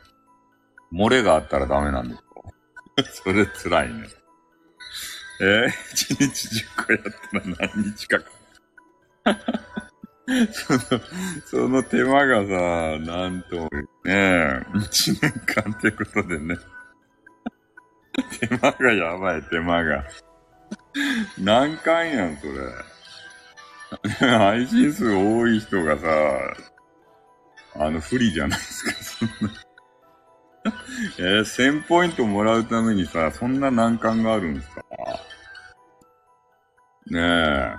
[0.92, 3.24] 漏れがあったらダメなんですよ。
[3.24, 4.09] それ辛いね。
[5.42, 8.31] えー、1日10個やったら何日かか。
[10.52, 10.81] その、
[11.46, 13.68] その手間がさ、なんと、
[14.05, 16.57] ね一年間ってことでね。
[18.38, 20.05] 手間がやばい、手間が。
[21.38, 22.52] 何回やん、それ。
[24.20, 26.07] 配信数多い人がさ、
[27.74, 29.55] あの、不利じゃないですか、そんな。
[31.18, 34.83] えー、1000ポイントもらうためにさ、そんな難関があるんですか？
[37.10, 37.76] ねえ。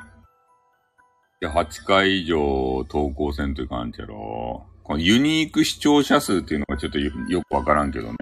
[1.41, 7.11] で、8回以上投稿せんといかんけど、このユニーク視聴者数っていうのがちょっとよ
[7.43, 8.17] くわからんけどね。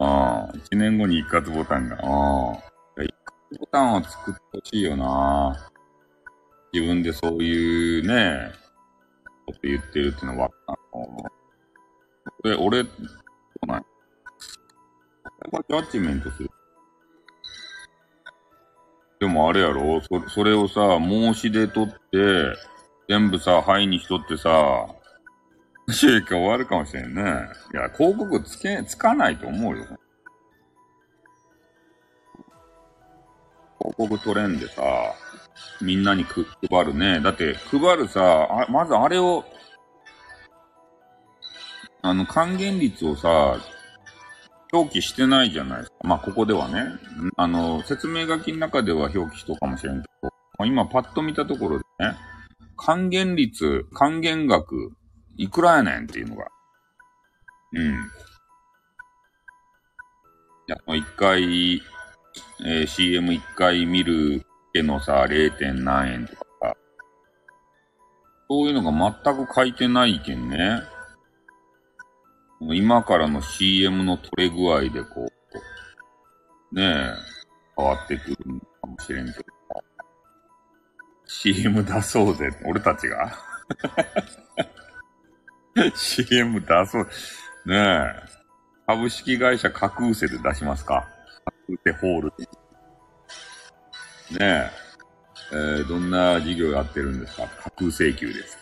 [0.00, 1.96] ああ、1年後に一括ボタンが。
[1.96, 3.02] ああ。
[3.02, 3.14] 一
[3.54, 5.70] 括ボタンを作ってほしいよな。
[6.72, 8.52] 自分でそういうね、
[9.46, 11.30] こと言ってるっていうのは、あの、こ
[12.44, 12.90] れ、俺、そ
[13.62, 13.88] うなんこ
[15.68, 16.50] れはジャッジメントする。
[19.36, 20.00] もあれやろ？
[20.00, 22.56] そそれをさ、申し出取って、
[23.08, 24.86] 全部さ、はいにしとってさ、
[25.92, 27.22] 収益終わるかもしれんね。
[27.72, 29.84] いや、広告つけ、つかないと思うよ。
[33.78, 34.82] 広告取れんでさ、
[35.80, 37.20] みんなにく配るね。
[37.20, 39.44] だって、配るさ、あまずあれを、
[42.02, 43.56] あの、還元率をさ、
[44.76, 45.96] 表記してないじゃないですか。
[46.02, 46.84] まあ、ここではね。
[47.36, 52.16] あの、説明書きの中では表記しとかもしれんけど、今パッと見たところでね、
[52.76, 54.92] 還元率、還元額、
[55.36, 56.46] いくらやねんっていうのが。
[57.72, 57.92] うん。
[57.92, 57.92] い
[60.68, 61.82] や、一回、
[62.64, 65.72] えー、CM 一回見るけのさ、0.
[65.82, 66.44] 何円とか、
[68.48, 70.82] そういうのが全く書いてないけんね。
[72.60, 75.26] 今からの CM の取れ具合でこ
[76.72, 77.14] う、ねえ、
[77.76, 78.36] 変わってくる
[78.80, 79.44] かもしれんけど。
[81.26, 82.48] CM 出そうぜ。
[82.64, 83.32] 俺たちが
[85.94, 87.08] CM 出そう。
[87.66, 88.36] ねえ。
[88.86, 91.08] 株式会社架空世で出しますか
[91.44, 92.32] 架空世ホール
[94.30, 94.70] ねえ。
[95.52, 98.58] えー、どんな事業やってるんですか架空請求です。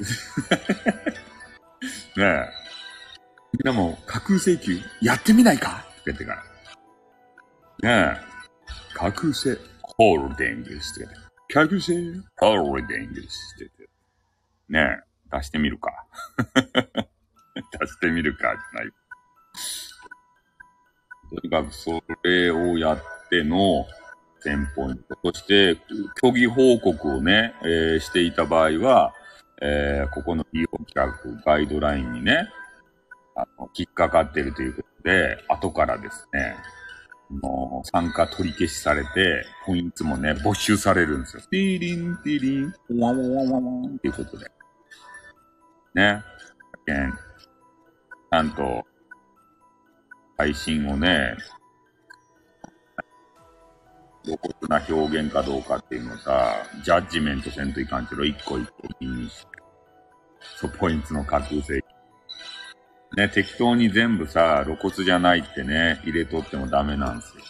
[2.17, 2.64] ねえ。
[3.55, 5.85] みんなも架空請求やってみないか？
[6.01, 6.43] って言ってか
[7.83, 8.11] ら。
[8.13, 8.95] ねえ。
[8.95, 11.55] 架空請ホールディングスって言って。
[11.55, 11.95] 架空請
[12.39, 13.89] ホールディングスって言って。
[14.71, 15.37] ねえ。
[15.37, 15.93] 出してみるか。
[17.79, 18.91] 出してみるかってない。
[21.31, 23.87] とにかくそれをやっての、
[24.45, 25.33] 1000ポイント。
[25.33, 25.81] そして、
[26.21, 29.15] 虚偽報告をね、えー、していた場合は、
[29.63, 32.49] えー、ここの利用規約ガイドラインにね、
[33.35, 36.57] あの、引っかかってるということで、後からですね、
[37.31, 41.43] の参加取り消しされて、ポイントもね、没収されるんですよ。
[41.51, 44.47] ティーリン、ティーリン、ワンワンワンワンワンっていうことで。
[45.95, 46.23] ね。
[46.87, 48.85] ちゃんと、
[50.37, 51.37] 配信をね、
[54.25, 59.49] 露骨な表現かどうかっていうのさ、ジャッジメントせんといかんけど、一個一個気にして。
[60.57, 61.84] そう、ポイントの架空性。
[63.17, 67.45] ね、適当に全部さ、露骨じゃないってね、入れとってもダメなんですよ。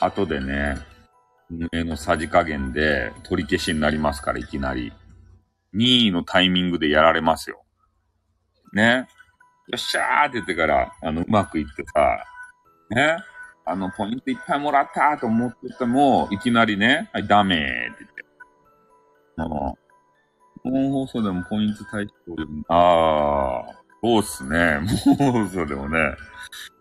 [0.00, 0.76] 後でね、
[1.50, 4.92] 運営のさじ加減で取り消しになりますから、いきなり。
[5.74, 7.62] 2位のタイミングでやられますよ。
[8.72, 9.06] ね。
[9.68, 12.24] よっしゃーって言ってから、あの、うまくいってさ、
[12.90, 13.18] ね。
[13.64, 18.24] あの、ポイントいっぱいもらったと思ってても、いきなりね、はい、ダメーって言って。
[19.36, 19.76] あの、
[20.62, 22.12] 本放送でもポイント対象
[22.68, 24.78] ああ、そうっすね。
[25.18, 25.98] もう放送でもね、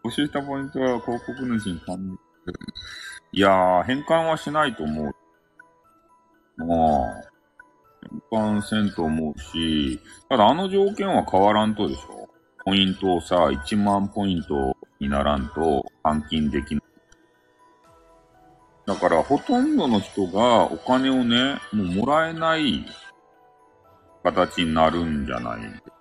[0.04, 2.20] 募集したポイントは広告主に還元
[3.32, 5.12] いやー、変換はしないと思
[6.60, 6.64] う。
[6.64, 12.30] もう、変換せんと思うし、ただあの条件は変わらんとでしょ
[12.64, 16.84] ポイントをさ、1万ポイントにならんと換金できない。
[18.86, 22.86] だからほとんどの人がお金をね、もうもらえない
[24.24, 25.95] 形になるんじゃない？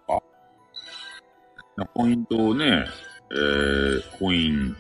[1.95, 2.87] ポイントをね、
[3.33, 4.77] えー、コイン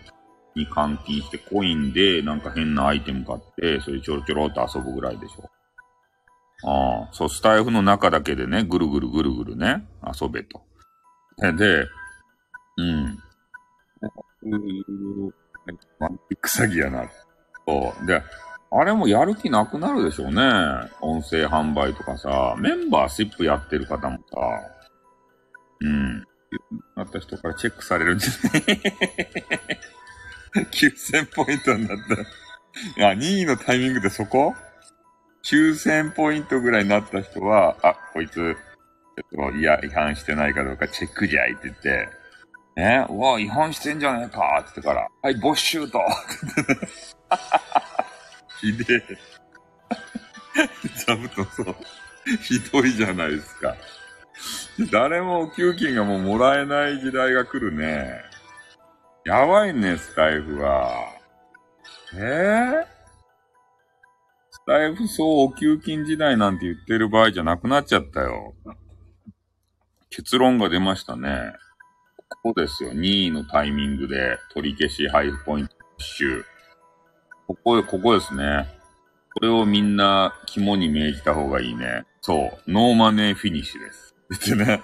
[0.55, 5.51] に換金して、コインでなんか変なアイテム買って、それちょろちょろっと遊ぶぐらいでしょ。
[6.67, 9.87] ああ、そう、スタイフの中だけでね、ぐるぐるぐるぐるね、
[10.21, 10.63] 遊べと。
[11.39, 11.87] で、
[12.77, 13.19] うん。
[14.43, 15.35] う
[15.99, 17.09] マンティック詐欺やな。
[17.67, 18.07] そう。
[18.07, 18.23] で、
[18.71, 20.43] あれもやる気なくなるでしょうね。
[21.01, 24.41] 音声販売とかさ、メンバーシップやってる方もさ、
[25.81, 26.25] うん。
[26.97, 28.63] なった人からチェックされるんじゃない
[30.71, 32.15] ?9000 ポイントになった。
[33.01, 34.55] いや、2位のタイミングでそこ
[35.45, 42.09] ?9000 ポイントぐらいになった人は、あ、こいつ、ちょっと、いや、違反してないかどうかチェックじゃいって言って、
[42.77, 46.01] ね、うわ、違反してんじゃねえかって言ってから、はい、没収と
[48.61, 49.01] ひでえ。
[51.07, 51.77] 座布団そう。
[52.43, 53.77] ひどいじゃないですか。
[54.91, 58.23] 誰もお給金がもうもらえない時代が来るね。
[59.25, 61.15] やばいね、スタエフは。
[62.15, 62.87] えー、
[64.51, 68.55] スタエフそうお給金時代なんて言ってる場合じゃなくなっちゃったよ。
[70.11, 71.53] 結論が出ましたね。
[72.43, 72.91] ここですよ。
[72.91, 76.45] 2位のタイミングで取り消し、はいポイント没収。
[77.47, 78.67] ここ、ここですね。
[79.35, 82.05] これをみんな肝に銘じた方がいいね。
[82.21, 82.71] そう。
[82.71, 84.14] ノーマネーフィニッシュです。
[84.35, 84.83] ってね。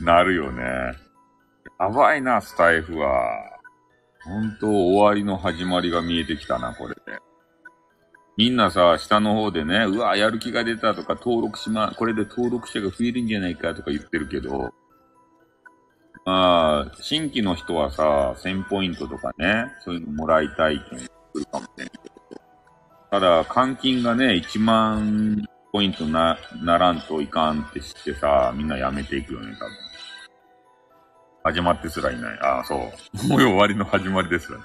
[0.00, 0.62] なるよね。
[1.80, 3.58] やばいな、スタイフは。
[4.24, 7.00] 本当終わりの始まりが見えてきたな、これで。
[8.36, 14.72] みんなさ、下の方でね、うわ、やる気が出たとか、登録しま、これで登録者が増えるんじゃないかとか言ってるけど、
[16.24, 22.40] まあ、新規の人はさ、1000ポイントとかね、そういうのもらいたいって言うかもしれんけど、
[23.10, 25.48] ただ、換金がね、1万
[25.78, 29.70] ポイントな、ならんといかんってしてさ、みんなやめていくよね、多分。
[31.44, 32.38] 始まってすらいない。
[32.40, 32.78] ああ、そう。
[33.30, 34.64] もう終わりの始まりですらね。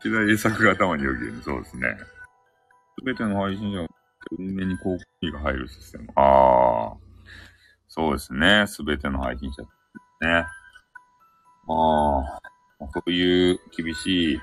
[0.00, 1.40] 一大栄作が頭によぎる。
[1.40, 1.96] そうですね。
[2.98, 3.88] すべての配信者が
[4.36, 6.08] 運営に広告費が入るシステム。
[6.16, 6.96] ああ。
[7.86, 8.66] そうですね。
[8.66, 9.68] すべての配信者ね。
[10.18, 10.48] あ
[11.68, 12.88] あ。
[12.92, 14.42] そういう厳しい時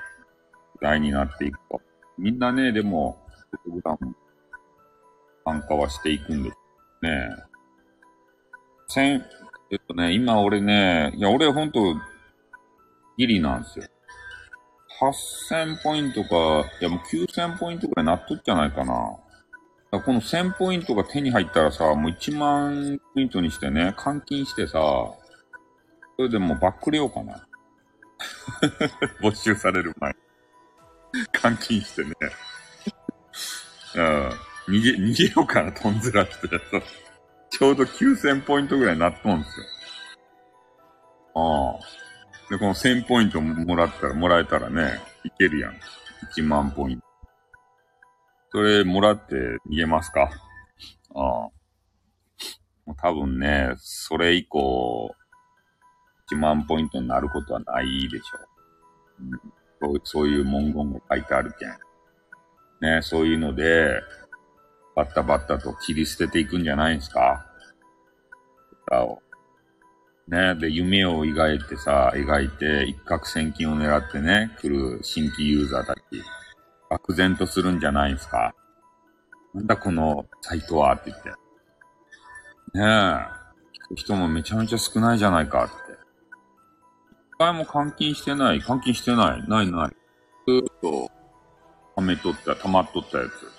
[0.80, 1.82] 代になっていくと。
[2.16, 3.18] みんなね、でも、
[5.44, 6.56] 参加はしていくんです
[7.02, 7.28] ね。
[8.88, 9.24] 千、
[9.70, 11.80] えっとね、今俺ね、いや、俺ほんと、
[13.16, 13.84] ギリなんですよ。
[15.00, 19.16] 8000ポイントか、いやもう9000ポイントくらいなっとっじゃないかな。
[19.90, 24.78] だこの1000ポイントが手に入ったらさ、もう1万ポイントにしてね、換金してさ、
[26.16, 27.46] それでもうバックれようかな。
[29.20, 30.14] 没収される前。
[31.32, 32.14] 換金してね。
[33.96, 34.30] うん。
[34.68, 36.48] 逃げ、逃げようかな、とんずらして。
[37.50, 39.66] ちょうど9000ポイントぐらいなっとんですよ。
[41.34, 41.80] ああ。
[42.50, 45.74] で、この1000ポイントもらったら、もらえたらね、いけるやん。
[46.36, 47.06] 1万ポイント。
[48.52, 49.34] それもらって
[49.70, 50.30] 逃げますか？
[51.14, 51.20] ああ。
[51.20, 51.50] も
[52.88, 55.14] う多分ね、それ以降、
[56.30, 58.38] 1万ポイントになることはないでしょ
[59.86, 59.92] う。
[59.92, 61.70] うん、そういう文言が書いてあるけん。
[62.80, 64.00] ね、そういうので、
[64.94, 67.46] バッタバッタと切り捨てていくんじゃないんすか？
[68.86, 69.22] 歌を。
[70.28, 76.00] ね、で、夢を描いてさ、描いて、一攫千金を狙ってね、来る新規ユーザーたち、
[76.88, 78.54] 漠然とするんじゃないんすか？
[79.54, 81.28] なんだこのサイトはって言って。
[81.28, 81.34] ね
[82.74, 82.82] え、
[83.84, 85.74] 聞く人もめちゃめちゃ少ないじゃないかって。
[87.34, 89.90] 一回も換金してない、換金してない、ないない。
[89.90, 91.10] ずーっと、
[91.96, 93.51] 貯めとった、溜まっとったやつ。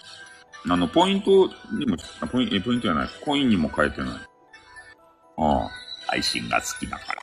[0.70, 1.98] あの、ポイントにも、
[2.32, 4.10] ポインポイントじゃない、コインにも変えてない。
[4.12, 5.70] ああ、
[6.08, 7.14] 配信が好きだか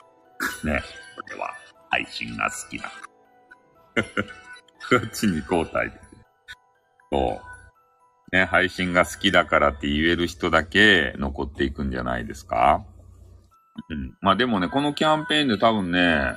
[0.64, 0.72] ら。
[0.72, 0.82] ね、
[1.16, 1.50] これは、
[1.90, 2.90] 配信が好きだか
[3.96, 4.04] ら。
[5.00, 6.00] こっちに交代で。
[7.10, 7.40] そ
[8.32, 8.36] う。
[8.36, 12.84] ね、配信が好きだからって言える人だけ残っていくんじゃないですか
[13.88, 14.16] うん。
[14.20, 16.36] まあでもね、このキャンペーンで多分ね、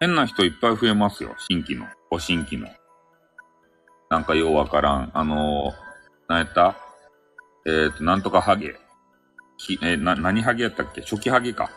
[0.00, 1.34] 変な人いっぱい増えますよ。
[1.38, 1.86] 新規の。
[2.10, 2.68] お新規の。
[4.10, 5.10] なんかようわからん。
[5.14, 5.91] あのー
[6.28, 6.76] 何やった？
[7.66, 8.74] えっ、ー、と、なんとかハゲ。
[9.58, 11.02] きえー、な、何ハゲやったっけ？
[11.02, 11.64] 初期ハゲか。
[11.64, 11.68] あ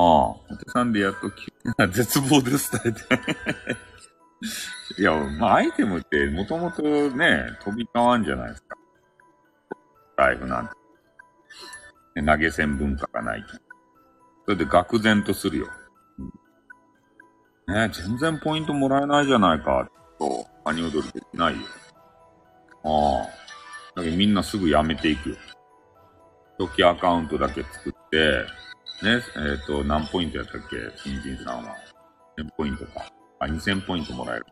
[0.00, 1.52] お手さんでやっとき、
[1.92, 2.88] 絶望ですって。
[4.98, 8.76] いや、まあ、アイテムってもともとね、飛び交わんじゃないですか。
[10.16, 10.74] ライブなんて。
[12.24, 13.48] 投げ銭文化がないと。
[14.44, 15.68] それで愕然とするよ。
[17.66, 19.88] ね全然ポイントもらえないじゃないか。
[20.18, 21.66] と、アニ踊りできないよ。
[22.84, 23.43] ああ。
[23.96, 25.36] だけどみんなすぐやめていくよ。
[26.58, 28.46] 初期アカウントだけ作って、
[29.02, 30.76] ね、えっ、ー、と、何ポイントやったっけ？
[30.96, 31.74] 新人さんは。
[32.38, 33.12] 1000ポイントか。
[33.40, 34.46] あ、2000ポイントもらえる。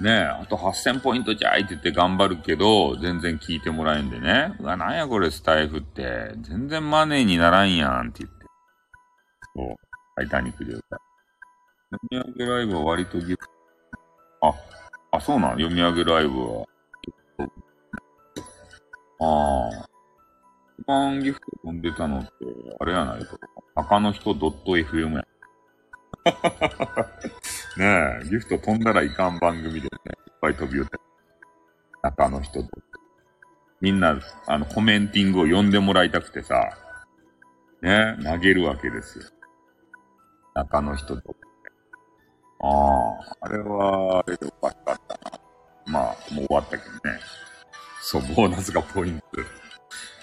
[0.00, 4.54] ねえ、あと8000ポイントじゃいって言って頑張るけど、全然聞いてもらえんでね。
[4.58, 6.32] うわ、なんやこれスタイフって。
[6.40, 8.46] 全然マネーにならんやんって言って。
[9.54, 9.76] そう。
[10.16, 11.00] タイタニックで歌う。
[12.12, 13.44] 読み上げライブは割とギフト。
[14.48, 14.54] あ、
[15.12, 16.66] あ、そうなの読み上げライブは。
[19.20, 19.86] ああ。
[20.78, 22.30] 一番ギフト飛んでたのって、
[22.80, 23.24] あれやない？
[23.24, 23.36] か。
[23.74, 25.24] 赤の人 .fm や。
[27.76, 29.88] ねえ、ギフト飛んだらいかん番組でね、
[30.26, 30.98] いっぱい飛び寄って。
[32.02, 32.60] 中の人。
[33.80, 36.76] みんな、あの、コメンティングを読んでもらいたくてさ、
[37.82, 39.24] ね、投げるわけですよ。
[40.54, 41.36] 中の人と。
[42.62, 45.38] ああ、あれは、あれでおかしかったな。
[45.86, 47.20] まあ、もう終わったけどね。
[48.02, 49.26] そう、ボーナスがポイント。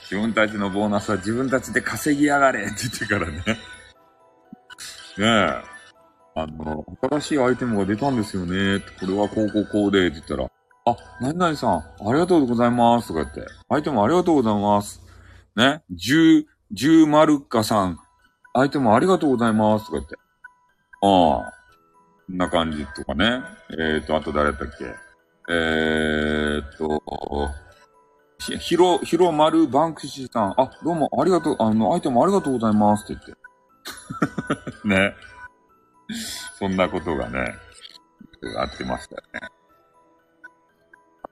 [0.09, 3.37] 自分たちのボーナスは自分たちで稼ぎやがれって言ってからね。
[3.37, 3.55] ね
[5.19, 5.77] え。
[6.35, 8.79] あの、新しいアイテムが出たんですよね。
[8.99, 10.49] これはこうこうこうで、って言ったら、
[10.85, 13.09] あ、何々さん、ありがとうございます。
[13.09, 15.01] とか言って、アイテムありがとうございます。
[15.55, 15.81] ね。
[15.91, 17.97] 十、十丸かさん、
[18.53, 19.87] アイテムありがとうございます。
[19.87, 20.15] とか言って。
[20.15, 21.53] ああ。
[22.27, 23.41] こんな感じとかね。
[23.71, 24.85] えっ、ー、と、あと誰だったっけ
[25.49, 33.47] えー、っと、ー、ひろ、ひろまるバンクシーさん、あ、どうもありがとう、あの、アイテムありがとうございますって言って。
[34.87, 35.15] ね。
[36.57, 37.55] そんなことがね、
[38.57, 39.49] あってましたね。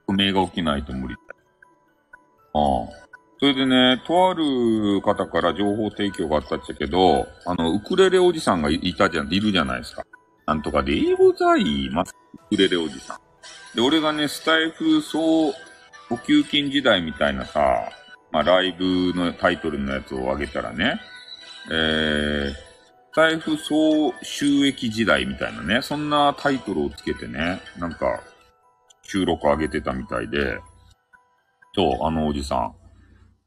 [0.06, 1.20] 革命が起きないと無理だ。
[2.54, 2.58] あ
[3.02, 3.06] あ。
[3.38, 10.04] それでね、とある方から情報提供があったっちゃけど、あの、ウクレレおじさんがいたじゃん、いるじゃないですか。
[10.46, 12.14] なんとかでございます。
[12.50, 13.18] ウクレレおじさん。
[13.76, 15.52] で、俺がね、スタイフ総
[16.08, 17.90] 補給金時代みたいなさ、
[18.30, 21.00] まあ、ライブのタイトルのやつを上げたらね、
[21.70, 22.56] えー、ス
[23.14, 28.20] タイフ総収益時代みたいなね、そんなタイトルをつけてね、なんか、
[29.02, 30.58] 収録上げてたみたいで、
[31.74, 32.74] そう、あのおじさん。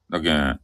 [0.10, 0.60] だけん、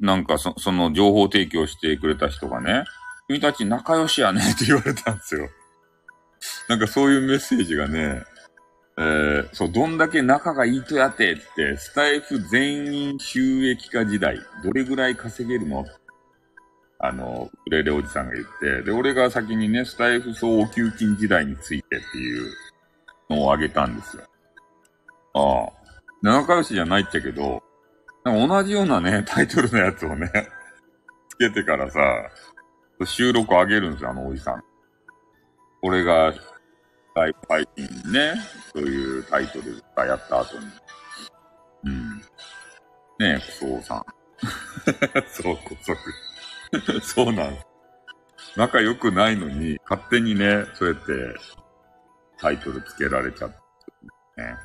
[0.00, 2.84] なんかそその情報提供してくれた人がね、
[3.26, 5.48] 君たち仲良しやねって言われたんですよ。
[6.68, 8.22] なんかそういうメッセージがね、
[9.00, 15.86] えー、そう、どんだけ仲がいいとやってって、スタイフ全員収益化時代、どれぐらい稼げるの？
[16.98, 22.52] あの、ウレレおじさんが言って、で、俺が先にね、スタイフ総給金時代についてっていう
[23.30, 24.22] のをあげたんですよ。
[25.32, 25.80] ああ。
[26.20, 27.62] 仲良しじゃないっちゃけど、
[28.26, 30.30] 同じようなね、 タイトルのやつをね、
[31.30, 32.00] つけてからさ、
[33.06, 34.62] 収録上げるんですよ、あのおじさん。
[35.80, 36.34] 俺が、
[37.20, 38.34] ライブ配信ね、
[38.72, 40.66] そういうタイトルがやった後に。
[41.84, 42.16] うん。
[42.18, 42.24] ね
[43.20, 44.04] え、クソさん。
[45.28, 47.00] そう、こそく。
[47.04, 47.66] そうなんです。
[48.56, 51.12] 仲良くないのに、勝手にね、そうやって、
[52.38, 54.56] タイトルつけられちゃって、ね。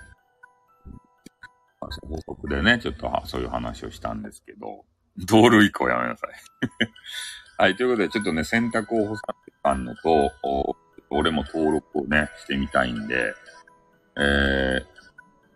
[1.81, 1.89] 法
[2.25, 4.85] 則でね、ちょっとそういう話をしたんですけど、
[5.17, 6.29] 道路以降やめなさい。
[7.61, 10.31] はい、ということで、ちょっとね、選択を補佐さんのと、
[11.09, 13.33] 俺も登録をね、してみたいんで、
[14.17, 14.85] えー、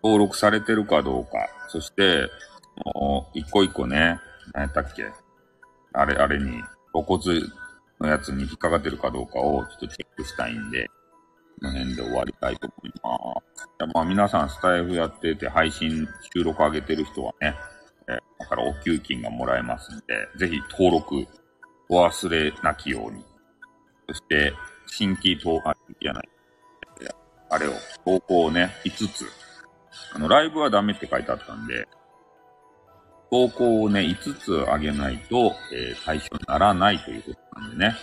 [0.03, 1.31] 登録されてるかどうか、
[1.67, 2.29] そして、
[2.95, 4.19] もう一個一個ね、
[4.53, 5.11] 何やったっけ
[5.93, 7.41] あれ、あれに、露骨
[7.99, 10.87] のやつに引っかかってるかどうかをちょっとチェックしたいんで、
[11.61, 13.93] この辺で終わりたいと思います。
[13.93, 17.55] まあ皆さんスタイフやってて配信収録上げてる人はね、
[18.07, 20.03] えー、だからお給金がもらえますんで、
[20.37, 21.27] ぜひ登録
[21.89, 23.25] お忘れなきように。
[24.07, 24.53] そして、
[24.89, 26.29] 新規投稿じゃない。
[27.49, 27.73] あれを、
[28.05, 29.25] 投稿をね、5つ。
[30.13, 31.87] あの、ライブはダメって書いてあったんで、
[33.31, 37.95] 投稿をね、5つ上げないと、えー、対象にならないということなんでね。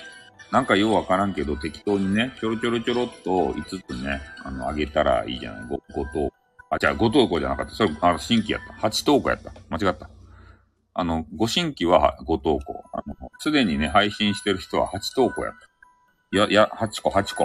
[0.53, 6.33] なんかようわからんけど、適当にね、ちょろちょろちょろっと5つね、あの、あげたらいいじゃない 5, 5投
[6.71, 7.73] あ、じゃあ5投稿じゃなかった。
[7.73, 8.89] それ、あの、新規やった。
[8.89, 9.53] 8投稿やった。
[9.69, 10.09] 間違った。
[10.95, 12.85] あの、ご新規は5投稿。
[12.93, 15.66] あの、すでにね、配信してる人は8投稿やった。
[16.33, 17.45] いや、いや、8個、8個。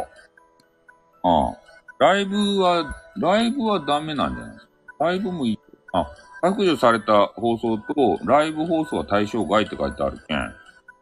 [1.24, 1.58] ああ。
[2.00, 4.58] ライブは、ライブはダメなんじゃない？
[5.00, 5.60] ライブもいい。
[5.94, 6.08] あ、
[6.42, 10.56] 削除された放送と、ライブ放送は対象外って書いてあるけん、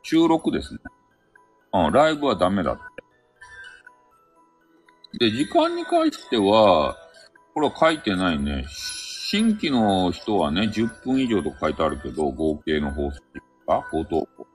[0.03, 0.79] 収録ですね。
[1.71, 2.81] うん、ライブはダメだって。
[5.19, 6.97] で、時間に関しては、
[7.53, 8.65] これは書いてないね。
[8.69, 13.21] 新規の人はね、10分以上と書いてあるけど、合計の放送
[13.65, 14.47] か、5投稿。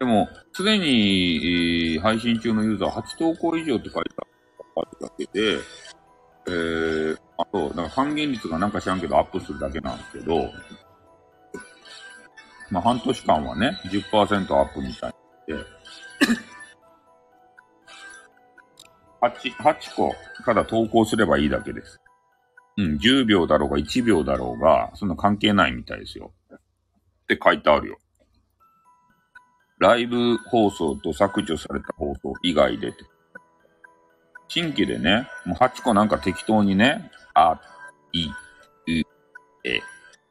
[0.00, 4.10] でも、すでに、配信中のユーザー8投稿以上って書いて
[4.74, 5.58] あるだけで、
[6.48, 10.50] えー、あと、だから半減率がなんか知らんけどアップするだけなんですけど、
[12.70, 15.14] まあ半年間はね、10%アップみたい
[15.46, 15.54] で、
[19.20, 20.14] 8、8個
[20.46, 22.00] ただ投稿すればいいだけです。
[22.78, 26.32] うん、10秒だろうが1秒だろうが、そんな関係ないみたいですよ。
[26.50, 26.58] っ
[27.26, 27.98] て書いてあるよ。
[29.80, 32.92] ライブ放送と削除された放送以外で
[34.50, 37.60] 新規でね、もう8個なんか適当にね、あ、
[38.12, 38.32] い、う、
[39.64, 39.80] え、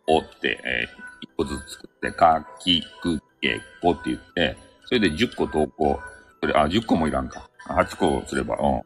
[0.08, 6.02] おって、えー、1個ずつ作って、か、き、く、け、こって言って、それで10個投稿。
[6.42, 7.50] それ、あ、10個もいらんか。
[7.70, 8.82] 8個すれば、うん。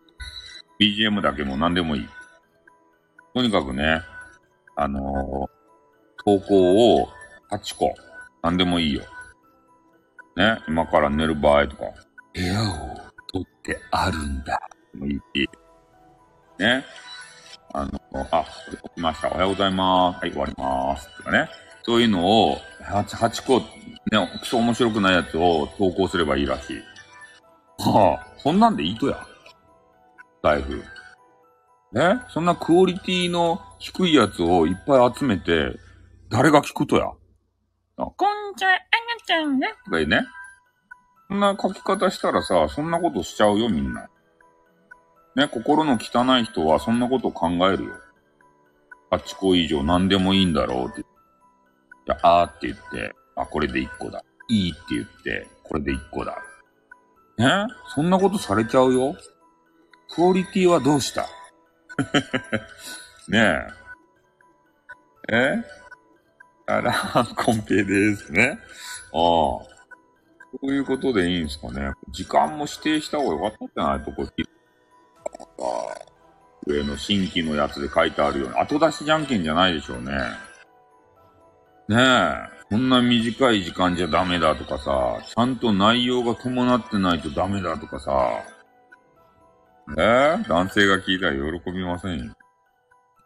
[0.79, 2.09] BGM だけも何でもいい。
[3.33, 4.01] とにかくね、
[4.75, 5.03] あのー、
[6.23, 7.09] 投稿を
[7.49, 7.95] 8個、
[8.43, 9.01] 何でもいいよ。
[10.35, 11.83] ね、今から寝る場合とか、
[12.33, 12.97] 部屋を
[13.31, 14.59] 取ってあるんだ。
[14.95, 15.49] もいいし。
[16.59, 16.83] ね。
[17.73, 17.99] あの、
[18.31, 19.29] あ、起きました。
[19.29, 20.21] おはようございます。
[20.21, 21.17] はい、終わります。
[21.17, 21.49] とかね。
[21.83, 26.77] そういうのを8、8個、ね、クソ面白くないやつを投稿すればいいらしい。
[27.77, 29.25] はあ、そんなんでいいとや。
[30.41, 30.83] 財布。
[31.91, 35.77] ねそんなクオリティの低いやつをいっぱい集めて、
[36.29, 37.11] 誰が聞くとや。
[37.95, 38.79] こんちゃ、あが
[39.25, 39.67] ちゃんね。
[39.85, 40.21] とか言うね。
[41.29, 44.09] そんな書き方したらさ、そんなことしちゃうよ、みんな。
[45.35, 47.93] ね、心の汚い人はそんなこと考えるよ。
[49.11, 54.23] 8個以上何でもいいんだろうってじゃあ、あーって言って、あ、これで1個だ。
[54.49, 56.37] いいって言って、これで1個だ。
[57.39, 57.43] え
[57.95, 59.15] そんなことされちゃうよ
[60.13, 61.27] クオリティはどうした？
[63.27, 63.57] ね
[65.29, 65.35] え。
[65.35, 65.82] え？
[66.65, 66.93] あら、
[67.35, 68.59] コンペですね。
[69.13, 69.73] ああ。
[70.61, 71.91] そういうことでいいんですかね。
[72.09, 74.27] 時間も指定した方がよかったんじゃないとこ、
[76.67, 80.11] 上の新規のやつで書いてあるように、後出しじゃんけんじゃないでしょうね。
[81.89, 82.53] ねえ。
[82.69, 88.43] こんな短い時間じゃダメだとかさ、ちゃんと内容が伴ってないとダメだとかさ、
[89.97, 92.33] え、男性が聞いたら喜びませんよ。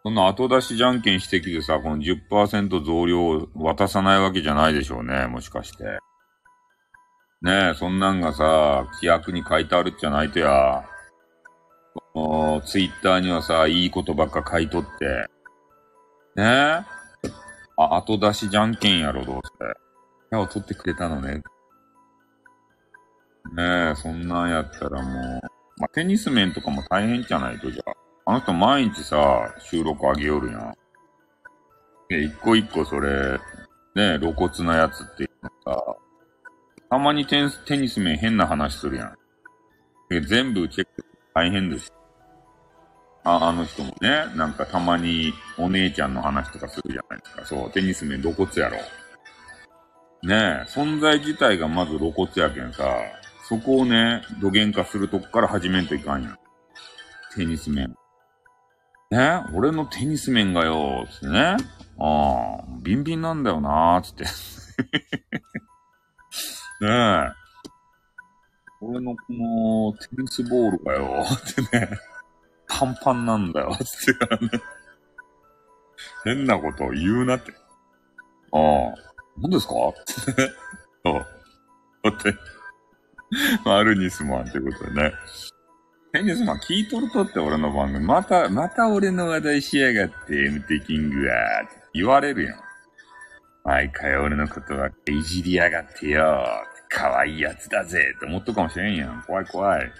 [0.08, 5.84] そんな後出しじゃんけんしてきてさ、この10%増量を渡さないわけじゃないでしょうね、もしかして。
[7.42, 10.86] ねえ、そんなんがさ、規約に書いてあるっちゃないとや。
[12.64, 15.28] ツイッターにはさ、いいことばっか書いとって。
[16.38, 16.86] ねえ？
[17.76, 19.52] あ、後出しじゃんけんやろ、どうせ。
[20.32, 21.44] 部を取ってくれたのね。
[23.54, 25.42] ねえ、そんなんやったらもう、
[25.82, 27.94] まあ、テニス面とかも大変じゃないと、じゃあ。
[28.30, 30.74] あの人毎日さ、収録あげよるやん。
[32.10, 33.40] で、一個一個それ、
[33.96, 35.96] ね露骨なやつっていうのさ、
[36.90, 39.18] たまにテニステニス面変な話するやん。
[40.10, 41.94] で全部チェック大変です。
[43.24, 47.46] ああの人もね、なんかたまにお姉ちゃんの話とかするじゃないですか。
[47.46, 48.76] そう、テニス面露骨やろ。
[50.24, 52.84] ねえ、存在自体がまず露骨やけんさ、
[53.48, 56.38] そこをね、土幻化するとこから始めんといかんやん。
[57.34, 57.96] テニス面。
[59.12, 61.56] ね俺のテニス面がよ、つってね。
[62.00, 64.24] ああ、ビンビンなんだよなー、つって。
[66.86, 67.32] ねえ。
[68.82, 71.90] 俺のこのテニスボールがよ、ってね。
[72.68, 74.52] パンパンなんだよ、つってね。
[76.26, 77.54] 変なことを言うなって。
[78.52, 78.94] ああ、
[79.38, 79.74] 何ですか？
[79.90, 79.94] っ
[80.36, 80.50] てね。
[81.06, 81.26] そう。
[82.04, 82.36] だって、
[83.66, 85.14] マルニスマンってことでね。
[86.14, 88.06] テニスマン聞いとるとって俺の番組。
[88.06, 92.60] また、また俺の話題しやがって、MT キングは、って言われるやん。
[93.66, 96.46] 毎回俺のことはいじりやがってよ。
[96.90, 99.22] 可愛いやつだぜって思っとかもしれんやん。
[99.24, 99.92] 怖い怖い。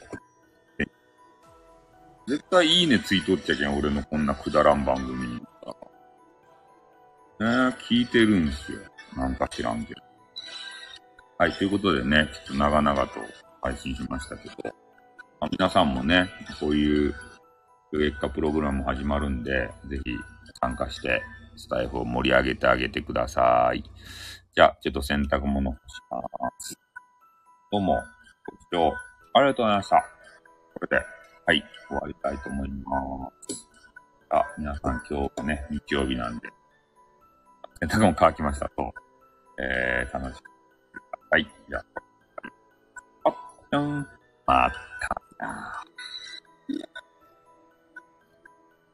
[2.28, 5.36] 絶対いいねついとっちゃけん、俺のこんなくだらん番組に。
[5.36, 5.42] ね
[7.40, 7.46] え、
[7.90, 8.80] 聞いてるんすよ。
[9.16, 10.02] なんか知らんけど。
[11.38, 13.20] はい、ということでね、ちょっと長々と
[13.62, 14.56] 配信しましたけど、
[15.40, 16.30] 皆さんもね、
[16.60, 17.16] こういう
[17.94, 20.12] 月下プログラム始まるんで、ぜひ
[20.60, 21.22] 参加して
[21.56, 23.84] スタイフを盛り上げてあげてください。
[24.56, 26.20] じゃあ、ちょっと洗濯物干しま
[26.60, 26.76] す。
[27.72, 28.04] どうも、ご視
[28.72, 28.94] 聴
[29.36, 29.98] ありがとうございました。
[30.74, 31.06] これで、
[31.46, 33.70] はい、終わりたいと思います。
[34.32, 36.50] あ、皆さん今日はね、日曜日なんで、
[37.80, 38.92] 洗濯も乾きましたと、
[39.60, 40.46] えー、楽しみ。
[41.30, 41.86] はい、じゃあ、
[43.26, 43.36] あっ、
[43.72, 44.08] じゃん。
[44.48, 45.88] また啊。